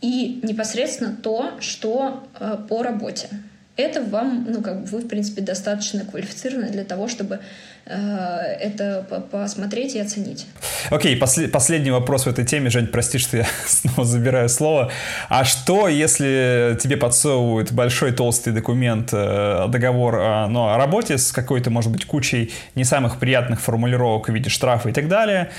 [0.03, 3.29] и непосредственно то, что э, по работе.
[3.77, 7.41] Это вам, ну, как бы вы, в принципе, достаточно квалифицированы для того, чтобы
[7.85, 10.47] Э, это посмотреть и оценить.
[10.91, 12.71] Окей, okay, после, последний вопрос в этой теме.
[12.71, 14.91] Жень, прости, что я снова забираю слово.
[15.29, 21.71] А что, если тебе подсовывают большой толстый документ, э, договор ну, о работе с какой-то,
[21.71, 25.51] может быть, кучей не самых приятных формулировок в виде штрафа и так далее,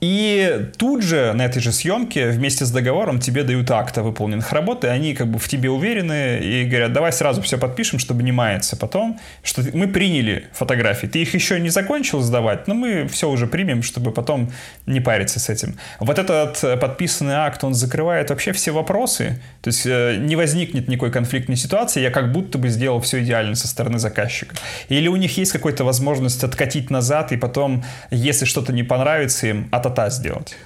[0.00, 4.52] и тут же на этой же съемке вместе с договором тебе дают акт о выполненных
[4.52, 8.22] работ, и они как бы в тебе уверены и говорят, давай сразу все подпишем, чтобы
[8.22, 11.08] не маяться потом, что мы приняли фотографии.
[11.08, 14.52] Ты их еще не закончил сдавать, но мы все уже примем, чтобы потом
[14.86, 15.76] не париться с этим.
[15.98, 20.86] Вот этот э, подписанный акт, он закрывает вообще все вопросы, то есть э, не возникнет
[20.86, 24.54] никакой конфликтной ситуации, я как будто бы сделал все идеально со стороны заказчика.
[24.88, 27.82] Или у них есть какая-то возможность откатить назад и потом,
[28.12, 30.56] если что-то не понравится им, от та сделать.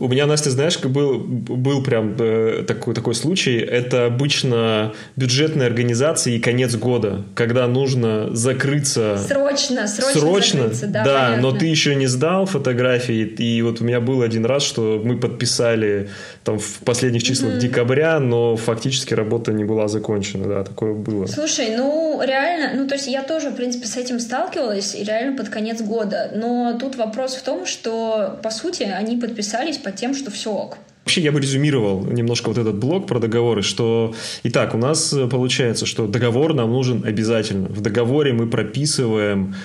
[0.00, 3.58] У меня, Настя, знаешь, был, был прям э, такой, такой случай.
[3.58, 9.18] Это обычно бюджетные организации и конец года, когда нужно закрыться...
[9.18, 13.24] Срочно, срочно, срочно закрыться, да, Да, но ты еще не сдал фотографии.
[13.24, 16.08] И вот у меня был один раз, что мы подписали
[16.44, 17.60] там в последних числах mm-hmm.
[17.60, 21.26] декабря, но фактически работа не была закончена, да, такое было.
[21.26, 25.36] Слушай, ну реально, ну то есть я тоже, в принципе, с этим сталкивалась, и реально
[25.36, 26.30] под конец года.
[26.34, 30.78] Но тут вопрос в том, что, по сути, они подписались по тем, что все ок.
[31.04, 35.86] Вообще я бы резюмировал немножко вот этот блок про договоры, что итак, у нас получается,
[35.86, 37.68] что договор нам нужен обязательно.
[37.68, 39.56] В договоре мы прописываем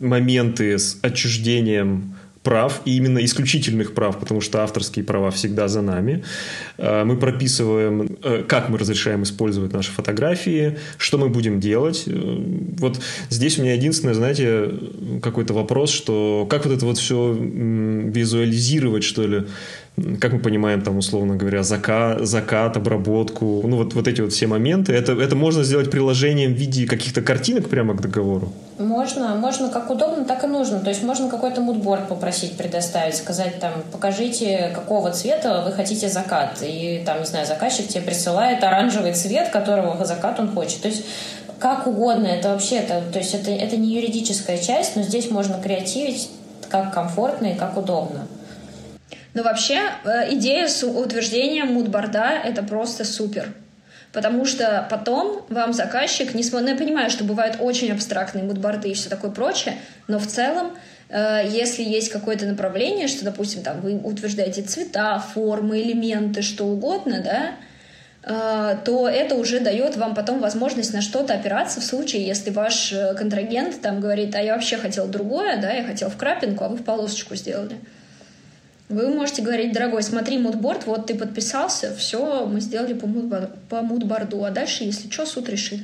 [0.00, 6.24] моменты с отчуждением прав, и именно исключительных прав, потому что авторские права всегда за нами.
[6.78, 12.04] Э, мы прописываем, э, как мы разрешаем использовать наши фотографии, что мы будем делать.
[12.06, 12.12] Э,
[12.78, 14.70] вот здесь у меня единственное, знаете,
[15.22, 19.44] какой-то вопрос, что как вот это вот все визуализировать, что ли,
[20.20, 24.46] как мы понимаем, там, условно говоря, закат, закат обработку, ну, вот, вот эти вот все
[24.46, 28.52] моменты, это, это можно сделать приложением в виде каких-то картинок прямо к договору?
[28.78, 30.78] Можно, можно как удобно, так и нужно.
[30.78, 36.58] То есть можно какой-то мудборд попросить предоставить, сказать там, покажите, какого цвета вы хотите закат.
[36.62, 40.80] И там, не знаю, заказчик тебе присылает оранжевый цвет, которого закат он хочет.
[40.82, 41.04] То есть
[41.58, 45.60] как угодно, это вообще, это, то есть это, это не юридическая часть, но здесь можно
[45.60, 46.30] креативить
[46.68, 48.28] как комфортно и как удобно.
[49.38, 53.54] Но вообще э, идея с утверждением мудборда— это просто супер.
[54.12, 58.94] Потому что потом вам заказчик, не ну, я понимаю, что бывают очень абстрактные мудборды и
[58.94, 59.76] все такое прочее,
[60.08, 60.72] но в целом
[61.08, 67.22] э, если есть какое-то направление, что, допустим, там вы утверждаете цвета, формы, элементы, что угодно,
[67.22, 67.52] да,
[68.24, 72.92] э, то это уже дает вам потом возможность на что-то опираться в случае, если ваш
[73.16, 76.76] контрагент там говорит, а я вообще хотел другое, да, я хотел в крапинку, а вы
[76.76, 77.76] в полосочку сделали.
[78.88, 83.82] Вы можете говорить, дорогой, смотри мудборд, вот ты подписался, все, мы сделали по, мудбор, по
[83.82, 85.80] мудборду, а дальше, если что, суд решит.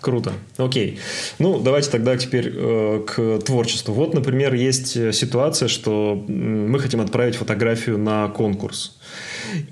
[0.00, 0.32] Круто.
[0.56, 0.98] Окей.
[1.38, 3.94] Ну, давайте тогда теперь э, к творчеству.
[3.94, 8.98] Вот, например, есть ситуация, что мы хотим отправить фотографию на конкурс.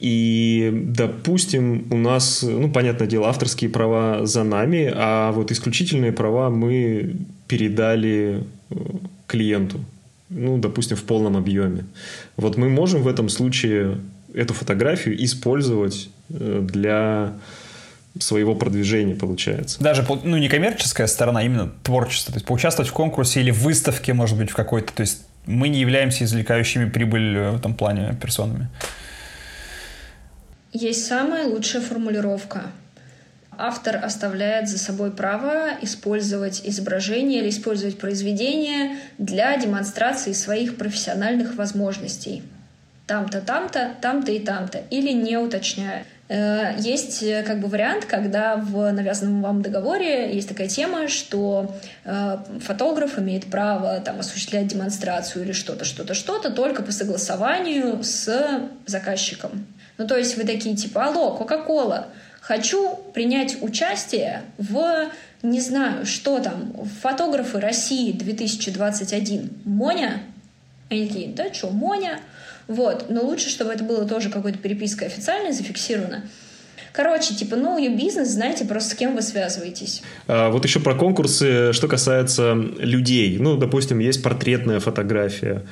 [0.01, 6.51] И, допустим, у нас, ну, понятное дело, авторские права за нами, а вот исключительные права
[6.51, 8.75] мы передали э,
[9.27, 9.81] клиенту
[10.35, 11.85] ну, допустим, в полном объеме.
[12.37, 14.01] Вот мы можем в этом случае
[14.35, 17.35] эту фотографию использовать э, для
[18.19, 19.83] своего продвижения, получается.
[19.83, 22.33] Даже, ну, не коммерческая сторона, а именно творчество.
[22.33, 24.93] То есть поучаствовать в конкурсе или в выставке, может быть, в какой-то.
[24.93, 28.69] То есть мы не являемся извлекающими прибыль э, в этом плане персонами.
[30.73, 32.67] Есть самая лучшая формулировка–
[33.59, 42.43] автор оставляет за собой право использовать изображение или использовать произведение для демонстрации своих профессиональных возможностей.
[43.07, 44.83] Там-то, там-то, там-то и там-то.
[44.91, 46.05] Или не уточняя.
[46.29, 51.77] Э, есть э, как бы вариант, когда в навязанном вам договоре есть такая тема, что
[52.05, 58.69] э, фотограф имеет право там, осуществлять демонстрацию или что-то, что-то, что-то только по согласованию с
[58.87, 59.67] заказчиком.
[59.99, 62.09] Ну, то есть вы такие типа, алло, Кока-Кола,
[62.47, 65.11] Хочу принять участие в,
[65.43, 69.51] не знаю, что там, фотографы России 2021.
[69.65, 70.21] Моня?
[70.91, 72.21] Они такие, да что, Моня?
[72.67, 76.29] Вот, но лучше, чтобы это было тоже какой-то перепиской официальной зафиксировано.
[76.95, 80.01] Короче, типа, know your business, знаете просто с кем вы связываетесь.
[80.29, 83.37] А, вот еще про конкурсы, что касается людей.
[83.41, 85.65] Ну, допустим, есть портретная фотография,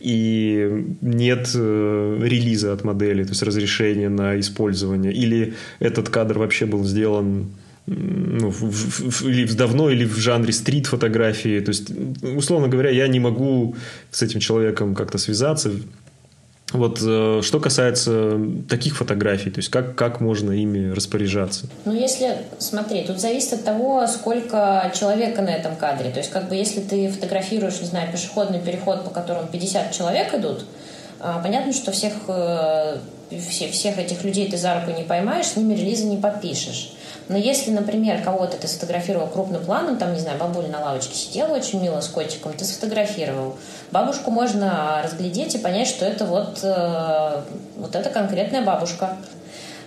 [0.00, 5.12] и нет э, релиза от модели, то есть разрешения на использование.
[5.12, 7.52] Или этот кадр вообще был сделан
[7.86, 11.60] ну, в, в, или давно, или в жанре стрит-фотографии.
[11.60, 13.76] То есть, условно говоря, я не могу
[14.10, 15.70] с этим человеком как-то связаться,
[16.74, 21.66] вот э, что касается таких фотографий, то есть как, как можно ими распоряжаться?
[21.84, 26.10] Ну, если, смотри, тут зависит от того, сколько человека на этом кадре.
[26.10, 30.34] То есть, как бы, если ты фотографируешь, не знаю, пешеходный переход, по которому 50 человек
[30.34, 30.64] идут,
[31.20, 32.98] а, понятно, что всех, э,
[33.30, 36.92] все, всех этих людей ты за руку не поймаешь, с ними релизы не подпишешь.
[37.28, 41.54] Но если, например, кого-то ты сфотографировал крупным планом, там, не знаю, бабуля на лавочке сидела
[41.54, 43.56] очень мило с котиком, ты сфотографировал.
[43.90, 47.42] Бабушку можно разглядеть и понять, что это вот, э,
[47.76, 49.16] вот это конкретная бабушка.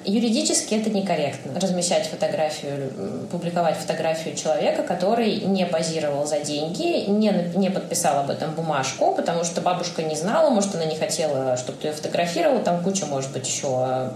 [0.07, 1.59] Юридически это некорректно.
[1.59, 8.55] Размещать фотографию, публиковать фотографию человека, который не позировал за деньги, не, не подписал об этом
[8.55, 12.81] бумажку, потому что бабушка не знала, может, она не хотела, чтобы ты ее фотографировал, там
[12.83, 14.13] куча, может быть, еще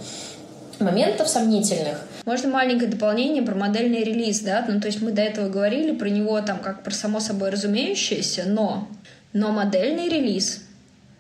[0.80, 2.08] моментов сомнительных.
[2.26, 4.66] Можно маленькое дополнение про модельный релиз, да?
[4.66, 8.46] Ну, то есть мы до этого говорили про него там как про само собой разумеющееся,
[8.46, 8.88] но,
[9.34, 10.64] но модельный релиз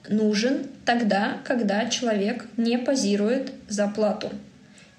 [0.07, 4.29] нужен тогда, когда человек не позирует за плату.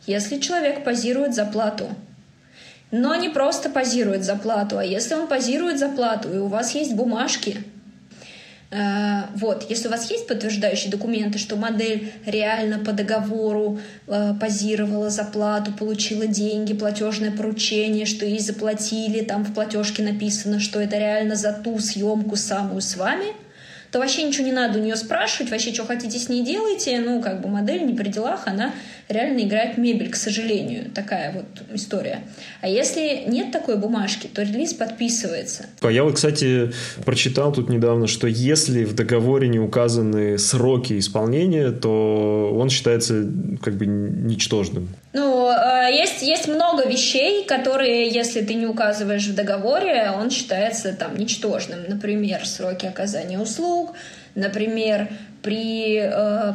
[0.07, 1.89] Если человек позирует за плату,
[2.91, 6.75] но не просто позирует за плату, а если он позирует за плату, и у вас
[6.75, 7.65] есть бумажки,
[8.73, 15.11] Э, вот, если у вас есть подтверждающие документы, что модель реально по договору э, позировала
[15.11, 20.97] за плату, получила деньги, платежное поручение, что ей заплатили, там в платежке написано, что это
[20.97, 23.27] реально за ту съемку самую с вами,
[23.91, 27.21] то вообще ничего не надо у нее спрашивать, вообще что хотите с ней делайте, ну,
[27.21, 28.73] как бы модель не при делах, она
[29.09, 30.91] реально играет мебель, к сожалению.
[30.91, 32.21] Такая вот история.
[32.61, 35.67] А если нет такой бумажки, то релиз подписывается.
[35.81, 36.73] А я вот, кстати,
[37.05, 43.27] прочитал тут недавно, что если в договоре не указаны сроки исполнения, то он считается
[43.63, 44.89] как бы ничтожным.
[45.13, 50.93] Ну, а, есть, есть много вещей, которые, если ты не указываешь в договоре, он считается
[50.93, 51.81] там ничтожным.
[51.89, 53.93] Например, сроки оказания услуг,
[54.35, 55.09] например,
[55.43, 56.55] при э,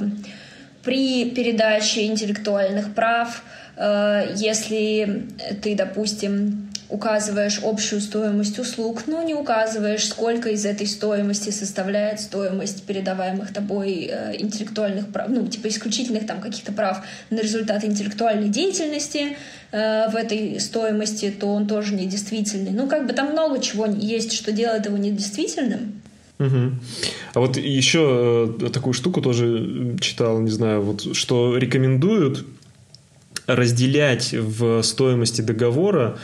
[0.87, 3.43] при передаче интеллектуальных прав,
[3.75, 5.27] э, если
[5.61, 12.83] ты, допустим, указываешь общую стоимость услуг, но не указываешь, сколько из этой стоимости составляет стоимость
[12.83, 19.35] передаваемых тобой э, интеллектуальных прав, ну, типа исключительных там каких-то прав на результат интеллектуальной деятельности
[19.73, 22.71] э, в этой стоимости, то он тоже недействительный.
[22.71, 25.96] Ну, как бы там много чего есть, что делает его недействительным.
[26.39, 26.71] Угу.
[27.33, 32.45] А вот еще э, такую штуку тоже читал, не знаю, вот что рекомендуют
[33.47, 36.17] разделять в стоимости договора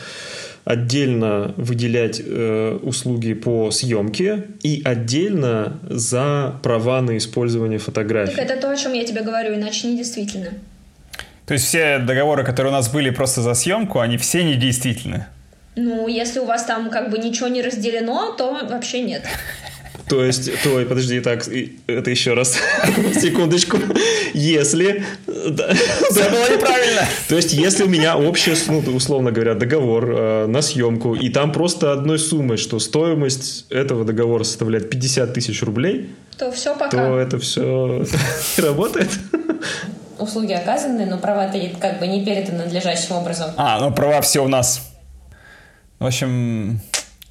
[0.66, 8.36] отдельно выделять э, услуги по съемке и отдельно за права на использование фотографий.
[8.36, 10.52] Так это то, о чем я тебе говорю, иначе не действительно.
[11.46, 15.26] То есть все договоры, которые у нас были просто за съемку, они все недействительны?
[15.76, 19.24] Ну, если у вас там как бы ничего не разделено, то вообще нет.
[20.14, 21.44] То есть, то, подожди, так,
[21.88, 22.60] это еще раз,
[23.20, 23.80] секундочку.
[24.36, 25.04] Если...
[25.26, 27.02] Все было неправильно.
[27.28, 31.52] То есть, если у меня общий, ну, условно говоря, договор э, на съемку, и там
[31.52, 36.92] просто одной суммой, что стоимость этого договора составляет 50 тысяч рублей, то все пока.
[36.92, 38.06] То это все
[38.58, 39.10] работает.
[40.20, 43.50] Услуги оказаны, но права-то как бы не переданы надлежащим образом.
[43.58, 44.92] А, ну права все у нас.
[45.98, 46.82] В общем,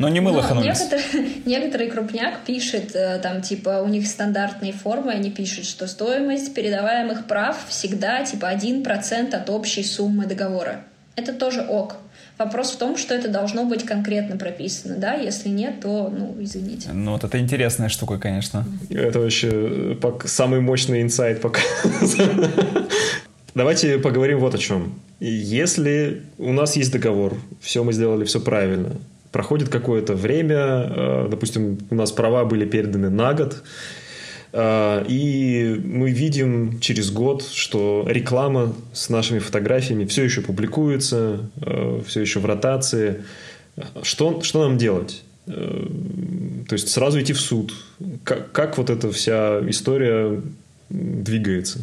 [0.03, 1.05] но не мы ну, некоторые,
[1.47, 7.29] некоторый крупняк пишет, э, там, типа, у них стандартные формы, они пишут, что стоимость передаваемых
[7.29, 10.81] прав всегда, типа, 1% от общей суммы договора.
[11.15, 11.99] Это тоже ок.
[12.37, 15.15] Вопрос в том, что это должно быть конкретно прописано, да?
[15.15, 16.89] Если нет, то, ну, извините.
[16.93, 18.65] Ну, вот это интересная штука, конечно.
[18.91, 21.61] Это вообще э, самый мощный инсайт пока.
[23.55, 24.99] Давайте поговорим вот о чем.
[25.21, 28.97] Если у нас есть договор, все мы сделали все правильно,
[29.33, 33.63] проходит какое-то время, э, допустим, у нас права были переданы на год,
[34.53, 42.01] э, и мы видим через год, что реклама с нашими фотографиями все еще публикуется, э,
[42.07, 43.25] все еще в ротации.
[44.03, 45.25] Что, что нам делать?
[45.47, 47.73] То есть сразу идти в суд.
[48.23, 50.41] Как, как вот эта вся история
[50.91, 51.81] двигается?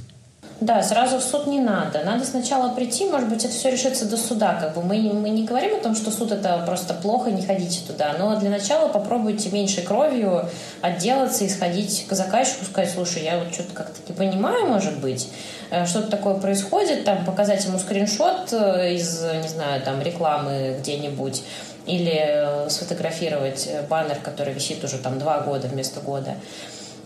[0.61, 2.03] Да, сразу в суд не надо.
[2.03, 4.55] Надо сначала прийти, может быть, это все решится до суда.
[4.59, 7.79] Как бы мы, мы не говорим о том, что суд это просто плохо, не ходите
[7.87, 8.13] туда.
[8.19, 10.49] Но для начала попробуйте меньшей кровью
[10.81, 15.29] отделаться и сходить к заказчику, сказать, слушай, я вот что-то как-то не понимаю, может быть,
[15.71, 21.41] э, что-то такое происходит, там показать ему скриншот э, из, не знаю, там рекламы где-нибудь
[21.85, 26.35] или э, сфотографировать баннер, который висит уже там два года вместо года.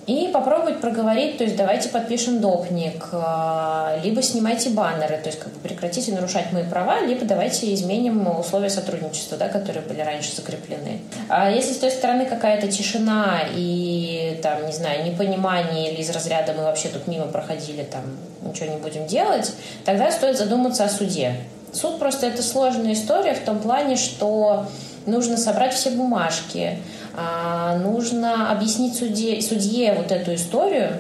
[0.06, 5.54] И попробовать проговорить, то есть давайте подпишем допник, а, либо снимайте баннеры, то есть как
[5.54, 11.00] бы прекратите нарушать мои права, либо давайте изменим условия сотрудничества, да, которые были раньше закреплены.
[11.30, 16.54] А если с той стороны какая-то тишина и там, не знаю, непонимание или из разряда
[16.54, 18.02] мы вообще тут мимо проходили, там
[18.42, 19.54] ничего не будем делать,
[19.86, 21.36] тогда стоит задуматься о суде.
[21.72, 24.66] Суд просто это сложная история в том плане, что
[25.06, 26.78] нужно собрать все бумажки,
[27.16, 30.94] нужно объяснить судье, судье вот эту историю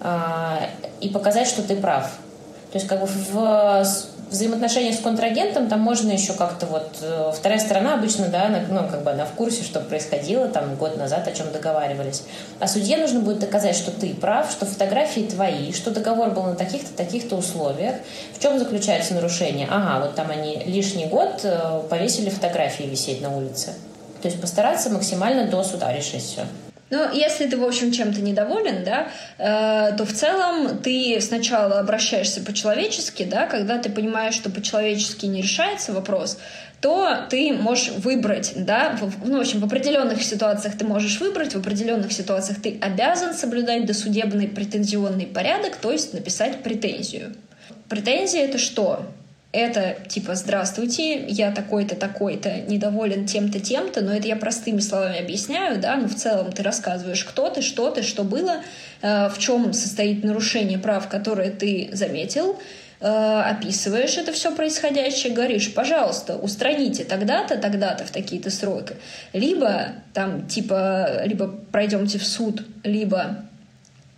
[0.00, 0.60] а,
[1.00, 2.04] и показать, что ты прав.
[2.72, 3.84] То есть как бы в
[4.30, 9.04] взаимоотношениях с контрагентом там можно еще как-то вот э, вторая сторона обычно да ну как
[9.04, 12.24] бы она в курсе что происходило там год назад о чем договаривались.
[12.58, 16.56] А судье нужно будет доказать что ты прав что фотографии твои что договор был на
[16.56, 17.96] таких-то таких-то условиях.
[18.36, 19.68] В чем заключается нарушение?
[19.70, 23.74] Ага вот там они лишний год э, повесили фотографии висеть на улице
[24.20, 26.46] то есть постараться максимально до суда решить все.
[26.88, 29.08] Ну, если ты, в общем, чем-то недоволен, да,
[29.38, 35.42] э, то в целом ты сначала обращаешься по-человечески, да, когда ты понимаешь, что по-человечески не
[35.42, 36.38] решается вопрос,
[36.80, 41.54] то ты можешь выбрать, да, в, ну, в общем, в определенных ситуациях ты можешь выбрать,
[41.54, 47.34] в определенных ситуациях ты обязан соблюдать досудебный претензионный порядок, то есть написать претензию.
[47.88, 49.06] Претензия— это что?
[49.56, 55.80] Это типа «Здравствуйте, я такой-то, такой-то, недоволен тем-то, тем-то», но это я простыми словами объясняю,
[55.80, 58.62] да, но в целом ты рассказываешь, кто ты, что ты, что было,
[59.00, 62.58] э, в чем состоит нарушение прав, которые ты заметил,
[63.00, 68.96] э, описываешь это все происходящее, говоришь, пожалуйста, устраните тогда-то, тогда-то в такие-то сроки.
[69.32, 73.46] Либо там типа, либо пройдемте в суд, либо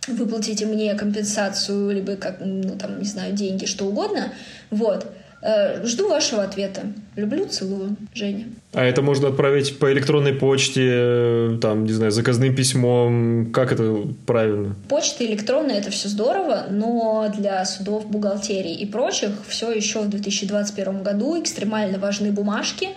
[0.07, 4.33] выплатите мне компенсацию, либо как, ну там, не знаю, деньги, что угодно.
[4.69, 5.11] Вот.
[5.41, 6.81] Э, жду вашего ответа.
[7.15, 8.47] Люблю, целую, Женя.
[8.73, 13.51] А это можно отправить по электронной почте, э, там, не знаю, заказным письмом.
[13.53, 14.75] Как это правильно?
[14.89, 21.03] Почта электронная это все здорово, но для судов, бухгалтерии и прочих все еще в 2021
[21.03, 22.89] году экстремально важны бумажки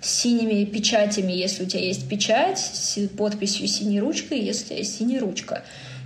[0.00, 4.78] с синими печатями, если у тебя есть печать, с подписью синей ручкой, если у тебя
[4.78, 5.62] есть синяя ручка.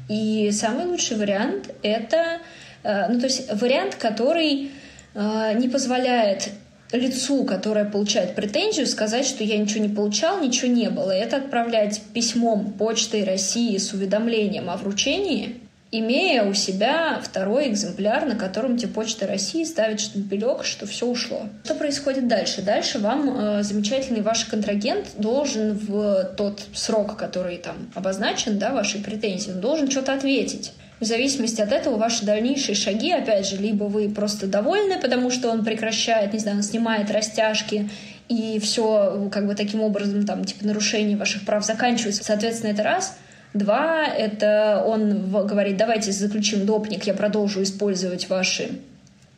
[0.09, 2.39] И самый лучший вариант это,
[2.83, 4.71] э, ну то есть вариант, который
[5.15, 6.51] не позволяет
[6.93, 11.11] лицу, которое получает претензию, сказать, что я ничего не получал, ничего не было.
[11.11, 18.37] Это отправлять письмом Почтой России с уведомлением о вручении, имея у себя второй экземпляр, на
[18.37, 21.43] котором тебе Почта России ставит штемпелек, что все ушло.
[21.65, 22.63] Что происходит дальше?
[22.63, 29.01] Дальше вам э, замечательный ваш контрагент должен в тот срок, который там обозначен, да, вашей
[29.01, 30.73] претензии, он должен что-то ответить.
[31.01, 35.49] В зависимости от этого ваши дальнейшие шаги, опять же, либо вы просто довольны, потому что
[35.49, 37.89] он прекращает, не знаю, он снимает растяжки,
[38.29, 42.25] и все как бы таким образом, там, типа, нарушение ваших прав заканчивается.
[42.25, 43.17] Соответственно, это раз.
[43.55, 48.69] Два, это он говорит, давайте заключим допник, я продолжу использовать ваши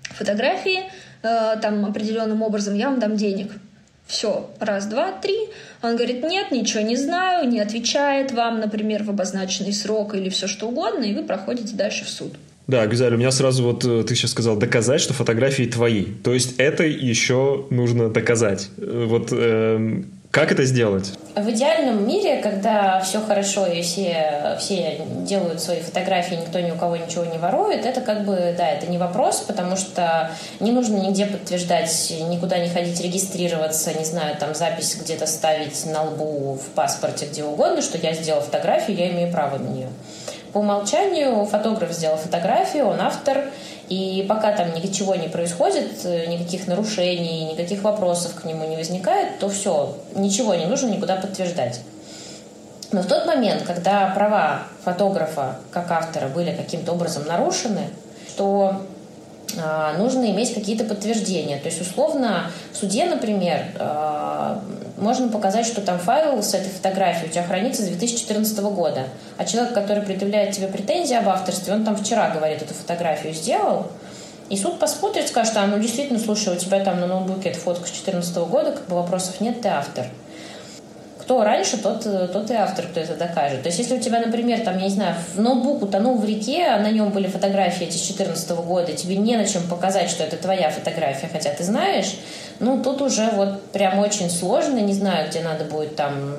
[0.03, 0.81] фотографии,
[1.23, 3.53] э, там, определенным образом, я вам дам денег.
[4.11, 5.37] Все, раз, два, три.
[5.83, 10.49] Он говорит, нет, ничего не знаю, не отвечает вам, например, в обозначенный срок или все
[10.49, 12.35] что угодно, и вы проходите дальше в суд.
[12.67, 16.05] Да, Гюзаль, у меня сразу вот э, ты сейчас сказал доказать, что фотографии твои.
[16.05, 18.69] То есть это еще нужно доказать.
[18.79, 21.13] Э, вот э, как это сделать?
[21.35, 26.77] В идеальном мире, когда все хорошо и все, все делают свои фотографии, никто ни у
[26.77, 30.99] кого ничего не ворует, это как бы, да, это не вопрос, потому что не нужно
[30.99, 36.75] нигде подтверждать, никуда не ходить регистрироваться, не знаю, там запись где-то ставить на лбу, в
[36.77, 39.89] паспорте, где угодно, что я сделал фотографию, я имею право на нее.
[40.53, 43.51] По умолчанию фотограф сделал фотографию, он автор,
[43.89, 49.49] и пока там ничего не происходит, никаких нарушений, никаких вопросов к нему не возникает, то
[49.49, 51.81] все, ничего не нужно никуда подтверждать.
[52.93, 57.89] Но в тот момент, когда права фотографа как автора были каким-то образом нарушены,
[58.37, 58.83] то
[59.99, 61.59] нужно иметь какие-то подтверждения.
[61.59, 64.63] То есть, условно, в суде, например, а,
[64.97, 69.05] можно показать, что там файл с этой фотографией у тебя хранится с 2014 года.
[69.37, 73.87] А человек, который предъявляет тебе претензии об авторстве, он там вчера, говорит, эту фотографию сделал,
[74.51, 77.87] и суд посмотрит, скажет, а ну действительно, слушай, у тебя там на ноутбуке эта фотка
[77.87, 80.07] с 2014 года, как бы вопросов нет, ты автор.
[81.21, 83.63] Кто раньше, тот, тот и автор, кто это докажет.
[83.63, 86.79] То есть, если у тебя, например, там, я не знаю, ноутбук утонул в реке, а
[86.79, 90.37] на нем были фотографии эти с 2014 года, тебе не на чем показать, что это
[90.37, 92.17] твоя фотография, хотя ты знаешь,
[92.59, 96.37] ну, тут уже вот прям очень сложно, не знаю, где надо будет там,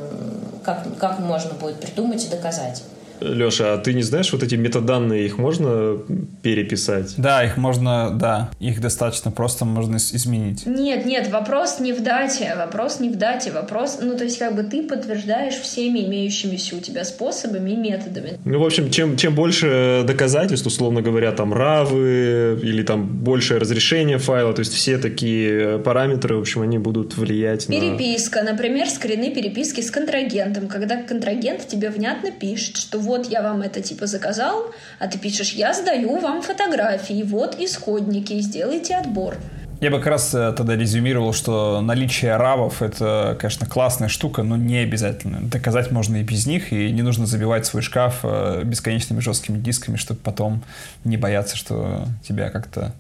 [0.64, 2.84] как, как можно будет придумать и доказать.
[3.22, 5.98] Леша, а ты не знаешь, вот эти метаданные, их можно
[6.42, 7.14] переписать?
[7.18, 10.66] Да, их можно, да, их достаточно просто можно изменить.
[10.66, 14.56] Нет, нет, вопрос не в дате, вопрос не в дате, вопрос, ну, то есть как
[14.56, 18.40] бы ты подтверждаешь всеми имеющимися у тебя способами и методами.
[18.46, 24.18] Ну, в общем, чем, чем больше доказательств, условно говоря, там, равы или там большее разрешение
[24.18, 27.98] файла, то есть все такие параметры, в общем, они будут влиять Переписка, на...
[27.98, 33.42] Переписка, например, скрины переписки с контрагентом, когда контрагент тебе внятно пишет, что вот вот я
[33.42, 39.36] вам это типа заказал, а ты пишешь, я сдаю вам фотографии, вот исходники, сделайте отбор.
[39.82, 44.56] Я бы как раз э, тогда резюмировал, что наличие равов— это, конечно, классная штука, но
[44.56, 45.40] не обязательно.
[45.42, 49.98] Доказать можно и без них, и не нужно забивать свой шкаф э, бесконечными жесткими дисками,
[49.98, 50.64] чтобы потом
[51.04, 52.94] не бояться, что тебя как-то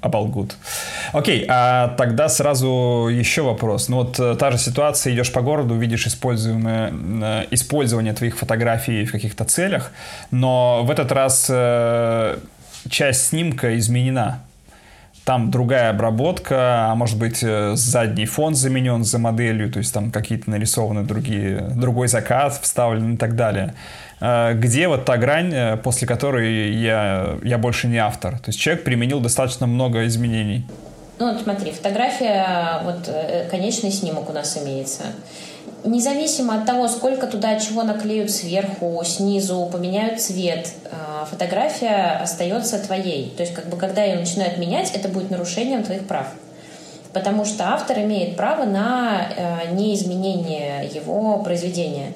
[0.00, 0.56] оболгут.
[1.12, 3.88] Окей, а тогда сразу еще вопрос.
[3.88, 9.04] Ну вот э, та же ситуация, идешь по городу, видишь используемое, э, использование твоих фотографий
[9.04, 9.92] в каких-то целях,
[10.30, 12.38] но в этот раз э,
[12.88, 14.40] часть снимка изменена.
[15.24, 20.50] Там другая обработка, а может быть задний фон заменен за моделью, то есть там какие-то
[20.50, 23.74] нарисованы другие, другой заказ вставлен и так далее.
[24.20, 28.38] Э, где вот та грань, э, после которой я, я больше не автор.
[28.38, 30.64] То есть человек применил достаточно много изменений.
[31.18, 35.04] Ну вот смотри, фотография, вот э, конечный снимок у нас имеется.
[35.84, 40.68] Независимо от того, сколько туда чего наклеют сверху, снизу, поменяют цвет,
[41.30, 43.32] фотография остается твоей.
[43.34, 46.26] То есть, как бы, когда ее начинают менять, это будет нарушением твоих прав.
[47.14, 49.28] Потому что автор имеет право на
[49.72, 52.12] неизменение его произведения.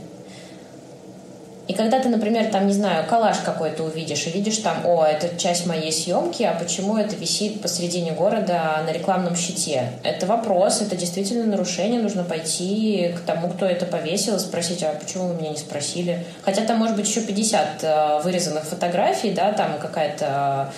[1.67, 5.37] И когда ты, например, там, не знаю, коллаж какой-то увидишь и видишь там, о, это
[5.39, 9.91] часть моей съемки, а почему это висит посредине города на рекламном щите?
[10.03, 15.29] Это вопрос, это действительно нарушение, нужно пойти к тому, кто это повесил, спросить, а почему
[15.29, 16.25] вы меня не спросили?
[16.43, 20.71] Хотя там может быть еще 50 э, вырезанных фотографий, да, там какая-то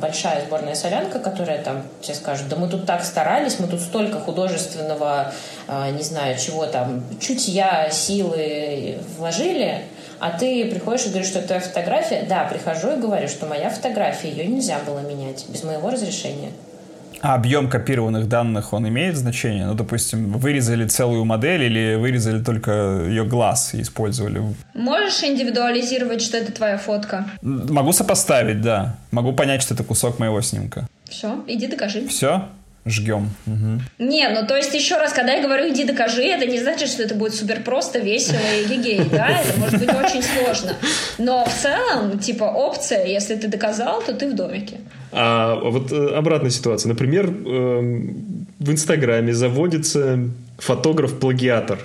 [0.00, 4.18] большая сборная солянка, которая там тебе скажет, да мы тут так старались, мы тут столько
[4.20, 5.32] художественного,
[5.68, 9.84] э, не знаю, чего там, чутья, силы вложили,
[10.20, 12.26] а ты приходишь и говоришь, что это твоя фотография.
[12.28, 16.50] Да, прихожу и говорю, что моя фотография, ее нельзя было менять без моего разрешения.
[17.20, 19.66] А объем копированных данных, он имеет значение?
[19.66, 24.42] Ну, допустим, вырезали целую модель или вырезали только ее глаз и использовали?
[24.74, 27.26] Можешь индивидуализировать, что это твоя фотка?
[27.42, 28.96] Могу сопоставить, да.
[29.10, 30.86] Могу понять, что это кусок моего снимка.
[31.08, 32.06] Все, иди докажи.
[32.06, 32.48] Все?
[32.90, 33.30] Жгем.
[33.46, 34.04] Угу.
[34.04, 37.02] Не, ну то есть еще раз, когда я говорю иди докажи, это не значит, что
[37.02, 40.76] это будет супер просто, весело и гигей, да, это может быть очень сложно.
[41.18, 44.78] Но в целом, типа, опция, если ты доказал, то ты в домике.
[45.12, 46.90] А вот э, обратная ситуация.
[46.90, 50.18] Например, эм, в Инстаграме заводится
[50.58, 51.78] фотограф-плагиатор.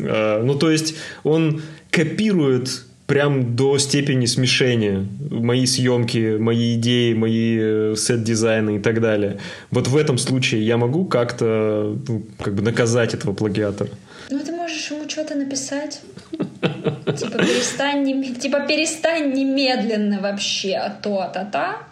[0.00, 7.58] Э, ну, то есть он копирует прям до степени смешения мои съемки, мои идеи, мои
[7.60, 9.38] э, сет-дизайны и так далее.
[9.70, 13.90] Вот в этом случае я могу как-то ну, как бы наказать этого плагиатора?
[14.30, 16.00] Ну, ты можешь ему что-то написать.
[16.32, 21.82] Типа перестань, типа перестань немедленно вообще, а то, а та-та,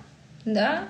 [0.45, 0.85] да?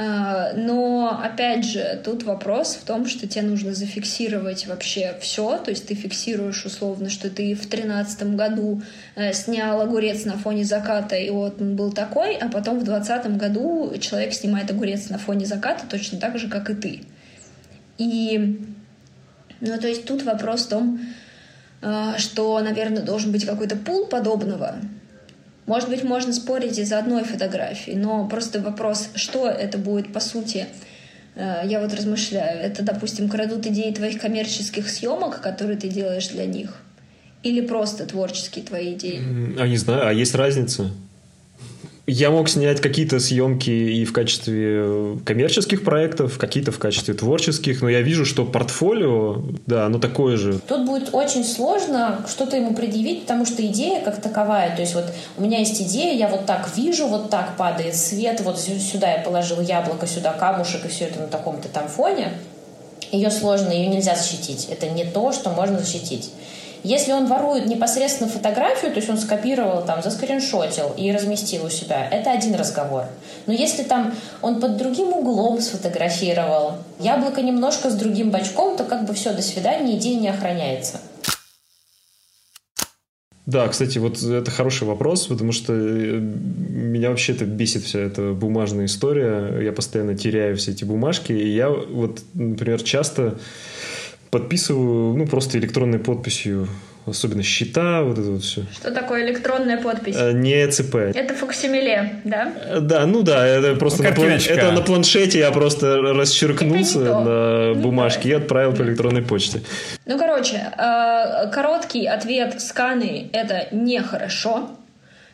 [0.00, 5.58] А, но, опять же, тут вопрос в том, что тебе нужно зафиксировать вообще все.
[5.58, 8.80] То есть ты фиксируешь условно, что ты в тринадцатом году
[9.16, 13.38] э, снял огурец на фоне заката, и вот он был такой, а потом в двадцатом
[13.38, 17.00] году человек снимает огурец на фоне заката точно так же, как и ты.
[17.96, 18.56] И,
[19.60, 21.00] ну, то есть тут вопрос в том,
[21.82, 24.76] э, что, наверное, должен быть какой-то пул подобного,
[25.68, 30.66] может быть, можно спорить из-за одной фотографии, но просто вопрос, что это будет по сути.
[31.36, 36.46] Э, я вот размышляю, это, допустим, крадут идеи твоих коммерческих съемок, которые ты делаешь для
[36.46, 36.78] них,
[37.42, 39.20] или просто творческие твои идеи?
[39.60, 40.90] А не знаю, а есть разница?
[42.10, 47.90] Я мог снять какие-то съемки и в качестве коммерческих проектов, какие-то в качестве творческих, но
[47.90, 50.58] я вижу, что портфолио, да, оно такое же.
[50.66, 55.04] Тут будет очень сложно что-то ему предъявить, потому что идея как таковая, то есть вот
[55.36, 59.18] у меня есть идея, я вот так вижу, вот так падает свет, вот сюда я
[59.18, 62.32] положил яблоко, сюда камушек, и все это на таком-то там фоне.
[63.12, 64.68] Ее сложно, ее нельзя защитить.
[64.70, 66.30] Это не то, что можно защитить.
[66.84, 72.08] Если он ворует непосредственно фотографию, то есть он скопировал, там, заскриншотил и разместил у себя,
[72.08, 73.04] это один разговор.
[73.46, 79.06] Но если там он под другим углом сфотографировал, яблоко немножко с другим бочком, то как
[79.06, 81.00] бы все, до свидания, идея не охраняется.
[83.48, 88.34] Да, кстати, вот это хороший вопрос, потому что э, меня вообще это бесит вся эта
[88.34, 89.62] бумажная история.
[89.62, 93.38] Я постоянно теряю все эти бумажки, и я вот, например, часто
[94.30, 96.68] подписываю, ну, просто электронной подписью
[97.10, 98.64] особенно счета, вот это вот все.
[98.72, 100.16] Что такое электронная подпись?
[100.18, 100.94] А, не ЦП.
[100.96, 102.52] Это фоксимиле, да?
[102.64, 104.30] Э, да, ну да, это просто ну, на, план...
[104.30, 109.62] это на планшете я просто расчеркнулся на ну, бумажке и отправил по электронной почте.
[110.06, 114.70] Ну, короче, э, короткий ответ сканы— это нехорошо.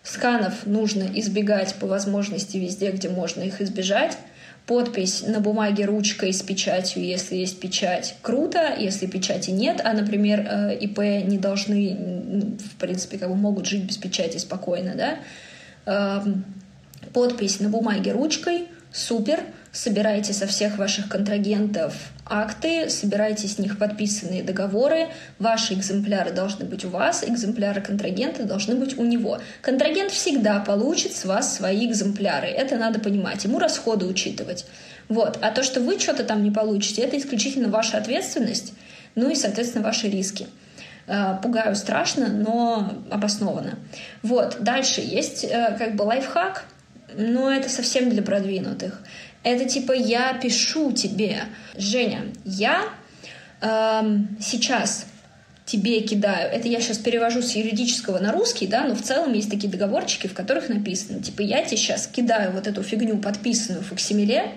[0.02, 4.18] Сканов нужно избегать по возможности везде, где можно их избежать
[4.66, 10.40] подпись на бумаге ручкой с печатью, если есть печать, круто, если печати нет, а, например,
[10.40, 15.18] э, ИП не должны, в принципе, как бы могут жить без печати спокойно, да,
[15.86, 16.44] эм,
[17.12, 19.40] подпись на бумаге ручкой, супер,
[19.74, 21.94] собирайте со всех ваших контрагентов
[22.24, 25.08] акты, собирайте с них подписанные договоры,
[25.38, 29.40] ваши экземпляры должны быть у вас, экземпляры контрагента должны быть у него.
[29.60, 34.64] Контрагент всегда получит с вас свои экземпляры, это надо понимать, ему расходы учитывать.
[35.08, 35.38] Вот.
[35.42, 38.72] А то, что вы что-то там не получите, это исключительно ваша ответственность,
[39.16, 40.46] ну и, соответственно, ваши риски.
[41.06, 43.78] Э, пугаю страшно, но обоснованно.
[44.22, 44.58] Вот.
[44.60, 46.64] Дальше есть э, как бы лайфхак,
[47.16, 49.02] но это совсем для продвинутых.
[49.44, 51.42] Это типа я пишу тебе,
[51.76, 52.88] Женя, я
[53.60, 55.06] эм, сейчас
[55.66, 56.50] тебе кидаю.
[56.50, 60.26] Это я сейчас перевожу с юридического на русский, да, но в целом есть такие договорчики,
[60.26, 64.52] в которых написано, типа, я тебе сейчас кидаю вот эту фигню, подписанную в факсимиле,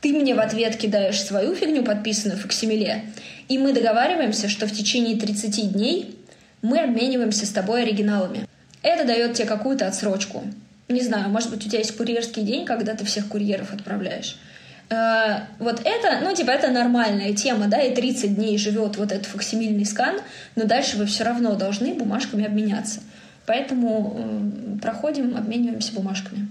[0.00, 3.04] ты мне в ответ кидаешь свою фигню, подписанную в факсимиле,
[3.48, 6.16] и мы договариваемся, что в течение 30 дней
[6.62, 8.46] мы обмениваемся с тобой оригиналами.
[8.82, 10.44] Это дает тебе какую-то отсрочку
[10.88, 14.38] не знаю, может быть, у тебя есть курьерский день, когда ты всех курьеров отправляешь.
[14.88, 19.26] Э, вот это, ну, типа, это нормальная тема, да, и 30 дней живет вот этот
[19.26, 20.20] фоксимильный скан,
[20.54, 23.00] но дальше вы все равно должны бумажками обменяться.
[23.46, 26.48] Поэтому э, проходим, обмениваемся бумажками.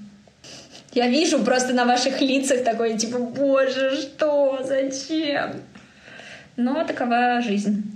[0.94, 5.62] Я вижу просто на ваших лицах такое, типа, боже, что, зачем?
[6.58, 7.95] Но такова жизнь.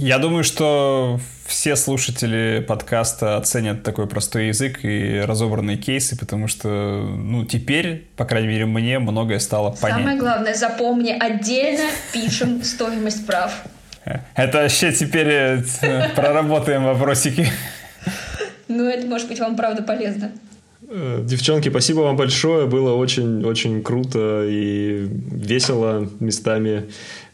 [0.00, 6.68] Я думаю, что все слушатели подкаста оценят такой простой язык и разобранные кейсы, потому что,
[6.68, 10.04] ну, теперь, по крайней мере, мне многое стало понятно.
[10.04, 13.52] Самое главное, запомни, отдельно пишем стоимость прав.
[14.36, 15.62] Это вообще теперь э,
[16.14, 17.48] проработаем вопросики.
[18.68, 20.30] Ну, это может быть вам правда полезно.
[20.90, 22.66] Э, девчонки, спасибо вам большое.
[22.66, 26.88] Было очень-очень круто и весело местами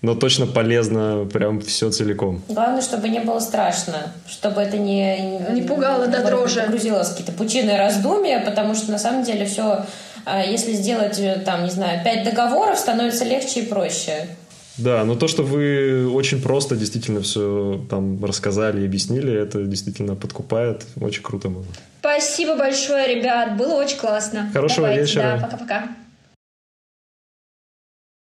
[0.04, 2.42] но точно полезно прям все целиком.
[2.48, 5.40] Главное, чтобы не было страшно, чтобы это не...
[5.50, 6.60] Не пугало до дрожи.
[6.60, 9.86] Погрузилось какие-то пучины раздумья, потому что на самом деле все,
[10.26, 14.28] а, если сделать э, там, не знаю, пять договоров, становится легче и проще.
[14.76, 20.16] Да, но то, что вы очень просто действительно все там рассказали и объяснили, это действительно
[20.16, 20.84] подкупает.
[21.00, 21.64] Очень круто было.
[22.00, 23.56] Спасибо большое, ребят.
[23.56, 24.50] Было очень классно.
[24.52, 25.38] Хорошего Давайте, вечера.
[25.40, 25.88] Да, пока-пока.